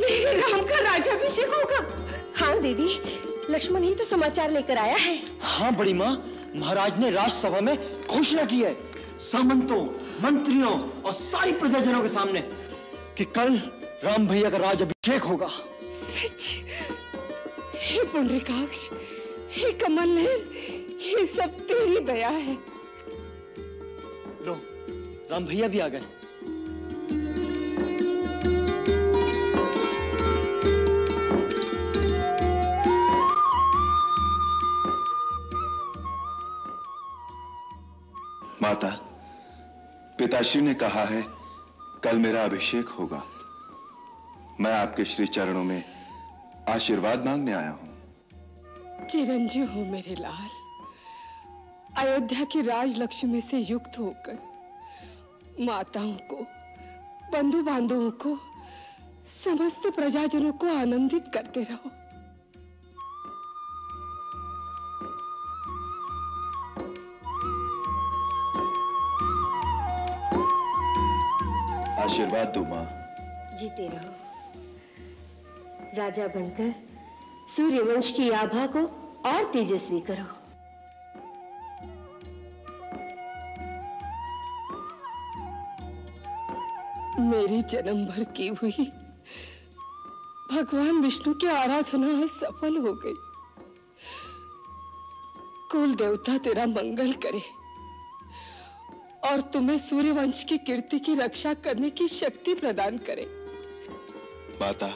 मेरे 0.00 0.40
राम 0.40 0.62
का 0.62 0.80
राज्याभिषेक 0.80 1.48
होगा। 1.48 1.80
हाँ 2.36 2.58
दीदी। 2.60 2.90
लक्ष्मण 3.50 3.82
ही 3.82 3.94
तो 3.94 4.04
समाचार 4.04 4.50
लेकर 4.50 4.78
आया 4.78 4.96
है। 4.96 5.22
हाँ 5.40 5.74
बड़ी 5.76 5.92
माँ। 5.92 6.12
महाराज 6.56 6.98
ने 6.98 7.10
राज्यसभा 7.10 7.60
में 7.60 7.76
घोषणा 8.06 8.44
की 8.44 8.62
है। 8.62 8.76
सामंतों 9.20 9.82
मंत्रियों 10.22 10.70
और 11.02 11.12
सारी 11.12 11.52
प्रजाजनों 11.52 12.02
के 12.02 12.08
सामने 12.08 12.40
कि 13.18 13.24
कल 13.24 13.56
राम 14.04 14.26
भैया 14.28 14.50
का 14.50 14.56
राज 14.56 14.82
अभिषेक 14.82 15.22
होगा। 15.22 15.48
सच? 15.92 16.56
हे 17.76 18.04
पुंडरीकाक्ष 18.04 18.88
हे 19.52 19.72
कमल 19.72 20.08
नयन 20.08 20.40
ये 21.00 21.26
सब 21.26 21.58
तेरी 21.68 22.00
दया 22.04 22.28
है। 22.28 22.54
लो 24.46 24.54
राम 25.30 25.46
भैया 25.46 25.68
भी 25.68 25.78
आ 25.78 25.88
गए। 25.88 26.02
माता 38.70 38.88
पिताश्री 40.18 40.60
ने 40.62 40.72
कहा 40.74 41.04
है, 41.04 41.22
कल 42.04 42.18
मेरा 42.18 42.42
अभिषेक 42.44 42.88
होगा। 42.88 43.22
मैं 44.60 44.72
आपके 44.72 45.04
श्री 45.04 45.26
चरणों 45.26 45.62
में 45.64 45.82
आशीर्वाद 46.68 47.24
मांगने 47.26 47.52
आया 47.52 47.70
हूँ। 47.70 49.08
चिरंजीव 49.08 49.72
हो 49.72 49.84
मेरे 49.84 50.14
लाल। 50.14 50.48
अयोध्या 51.98 52.44
की 52.44 52.62
राजलक्ष्मी 52.62 53.40
से 53.40 53.58
युक्त 53.58 53.98
होकर, 53.98 54.38
माताओं 55.60 56.12
को 56.30 56.46
बंधु 57.32 57.62
बांधवों 57.62 58.10
को, 58.22 58.38
समस्त 59.44 59.94
प्रजाजनों 59.96 60.52
को 60.52 60.66
आनंदित 60.78 61.24
करते 61.34 61.62
रहो। 61.62 61.90
आशीर्वाद 72.10 72.46
दो 72.46 72.60
माँ। 72.60 72.84
जीते 73.56 73.88
रहो। 73.88 74.14
राजा 75.96 76.26
बनकर 76.26 76.74
सूर्यवंश 77.56 78.10
की 78.10 78.30
आभा 78.30 78.66
को 78.66 78.80
और 79.30 79.44
तेजस्वी 79.52 80.00
करो। 80.00 80.24
मेरी 87.22 87.62
जन्म 87.62 88.06
भर 88.06 88.24
की 88.24 88.48
हुई 88.48 88.92
भगवान 90.52 91.00
विष्णु 91.02 91.34
की 91.34 91.46
आराधना 91.46 92.26
सफल 92.26 92.76
हो 92.78 92.92
गई। 92.92 93.14
कुल 95.70 95.94
देवता 95.94 96.38
तेरा 96.38 96.66
मंगल 96.66 97.12
करे। 97.12 97.59
और 99.22 99.40
तुम्हें 99.52 99.78
सूर्यवंश 99.78 100.42
की 100.44 100.58
कीर्ति 100.58 100.98
की 100.98 101.14
रक्षा 101.14 101.54
करने 101.54 101.90
की 101.90 102.06
शक्ति 102.08 102.54
प्रदान 102.54 102.98
करे। 102.98 103.26
माता 104.60 104.86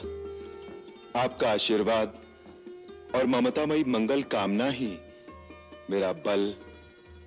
आपका 1.21 1.51
आशीर्वाद 1.51 2.17
और 3.15 3.25
ममतामयी 3.25 3.83
मंगल 3.87 4.23
कामना 4.23 4.67
ही 4.69 4.97
मेरा 5.89 6.11
बल 6.25 6.53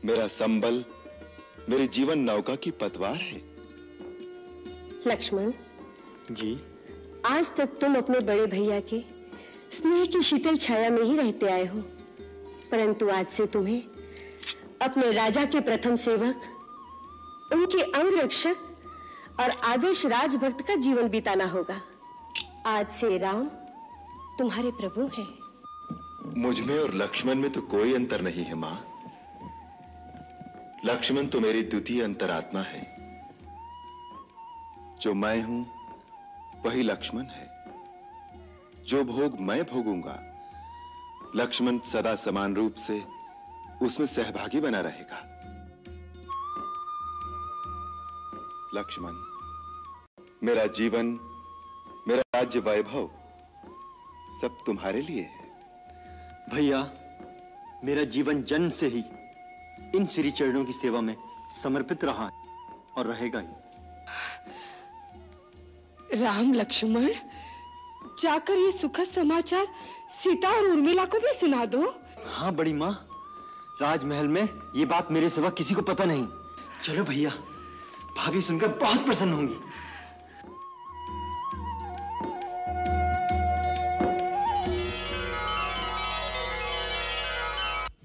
मेरा 0.05 0.26
संबल 0.28 0.84
मेरे 1.68 1.86
जीवन 1.86 2.18
नौका 2.18 2.55
की 2.55 2.70
पतवार 2.70 3.16
है। 3.16 3.40
लक्ष्मण 5.07 5.53
जी। 6.30 6.53
आज 7.26 7.51
तक 7.57 7.78
तुम 7.80 7.96
अपने 7.96 8.20
बड़े 8.20 8.46
भैया 8.46 8.80
के 8.92 9.01
स्नेह 9.72 10.05
की 10.05 10.20
शीतल 10.22 10.57
छाया 10.57 10.90
में 10.90 11.03
ही 11.03 11.16
रहते 11.16 11.46
आए 11.46 11.64
हो 11.66 11.80
परंतु 12.70 13.09
आज 13.11 13.26
से 13.26 13.46
तुम्हें 13.46 13.82
अपने 14.82 15.11
राजा 15.12 15.44
के 15.44 15.61
प्रथम 15.61 15.96
सेवक 15.96 16.40
उनके 17.53 17.82
अंग 17.82 18.18
रक्षक 18.18 18.57
और 19.40 19.51
आदर्श 19.51 20.07
राजभक्त 20.07 20.62
का 20.62 20.74
जीवन 20.74 21.09
बिताना 21.09 21.44
होगा। 21.44 21.80
आज 22.66 22.88
से 22.88 23.18
राम 23.18 23.49
तुम्हारे 24.38 24.70
प्रभु 24.70 25.11
हैं। 25.18 25.38
मुझमें 26.36 26.78
और 26.78 26.94
लक्ष्मण 26.94 27.34
में 27.34 27.53
तो 27.53 27.61
कोई 27.61 27.94
अंतर 27.94 28.20
नहीं 28.20 28.44
है, 28.44 28.55
माँ। 28.55 28.84
लक्ष्मण 30.84 31.26
तो 31.26 31.40
मेरी 31.40 31.62
द्वितीय 31.62 32.03
अंतरात्मा 32.03 32.61
है। 32.61 32.96
जो 35.01 35.14
मैं 35.14 35.42
हूँ, 35.42 35.66
वही 36.66 36.82
लक्ष्मण 36.82 37.22
है। 37.22 37.51
जो 38.86 39.05
भोग 39.05 39.40
मैं 39.40 39.62
भोगूँगा, 39.64 40.22
लक्ष्मण 41.36 41.78
सदा 41.78 42.14
समान 42.14 42.57
रूप 42.57 42.74
से 42.74 43.05
उसमें 43.82 44.07
सहभागी 44.07 44.61
बना 44.61 44.80
रहेगा। 44.80 45.38
लक्ष्मण 48.75 49.12
मेरा 50.45 50.64
जीवन 50.79 51.07
मेरा 52.09 52.23
राज्य 52.35 52.61
वैभव 52.61 53.09
सब 54.41 54.57
तुम्हारे 54.66 55.01
लिए 55.03 55.23
है। 55.23 55.47
भैया 56.53 56.81
मेरा 57.85 58.05
जीवन 58.16 58.43
जन्म 58.43 58.71
से 58.71 58.87
ही 58.87 59.03
इन 59.97 60.07
श्री 60.07 60.31
चरणों 60.31 60.64
की 60.64 60.73
सेवा 60.73 61.01
में 61.01 61.16
समर्पित 61.62 62.05
रहा 62.05 62.25
है 62.25 62.33
और 62.97 63.07
रहेगा 63.07 63.41
ही। 63.41 63.53
राम 66.23 66.53
लक्ष्मण 66.53 67.09
जाकर 68.21 68.57
ये 68.57 68.71
सुखद 68.73 69.05
समाचार 69.07 69.66
सीता 70.12 70.49
और 70.51 70.64
उर्मिला 70.66 71.05
को 71.05 71.19
भी 71.19 71.33
सुना 71.35 71.64
दो। 71.64 71.83
हाँ 72.27 72.55
बड़ी 72.55 72.73
माँ 72.73 72.93
राजमहल 73.83 74.29
में 74.29 74.49
ये 74.77 74.85
बात 74.87 75.12
मेरे 75.12 75.29
सिवा 75.29 75.51
किसी 75.51 75.75
को 75.75 75.83
पता 75.83 76.05
नहीं। 76.05 76.27
चलो 76.85 77.05
भैया 77.05 77.33
भाभी 78.19 78.41
सुनकर 78.43 78.69
बहुत 78.81 79.05
प्रसन्न 79.07 79.33
होंगी। 79.33 79.55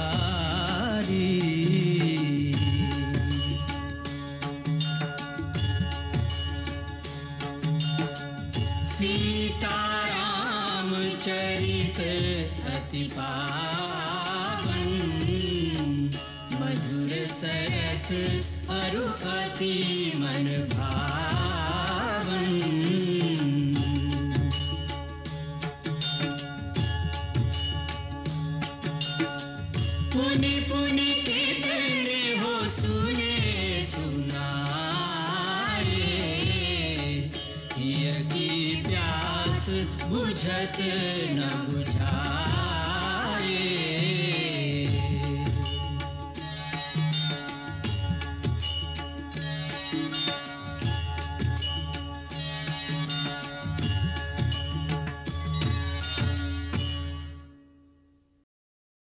अति 19.59 20.13
मन 20.15 20.47
भावन। 20.71 22.51
पुनि 30.13 30.55
पुनि 30.69 31.11
कितने 31.27 32.21
हो 32.41 32.53
सुने 32.71 33.35
सुनाए। 33.91 34.51
की 38.31 38.49
प्यास 38.87 39.65
बुझत 40.07 40.79
न 41.35 41.38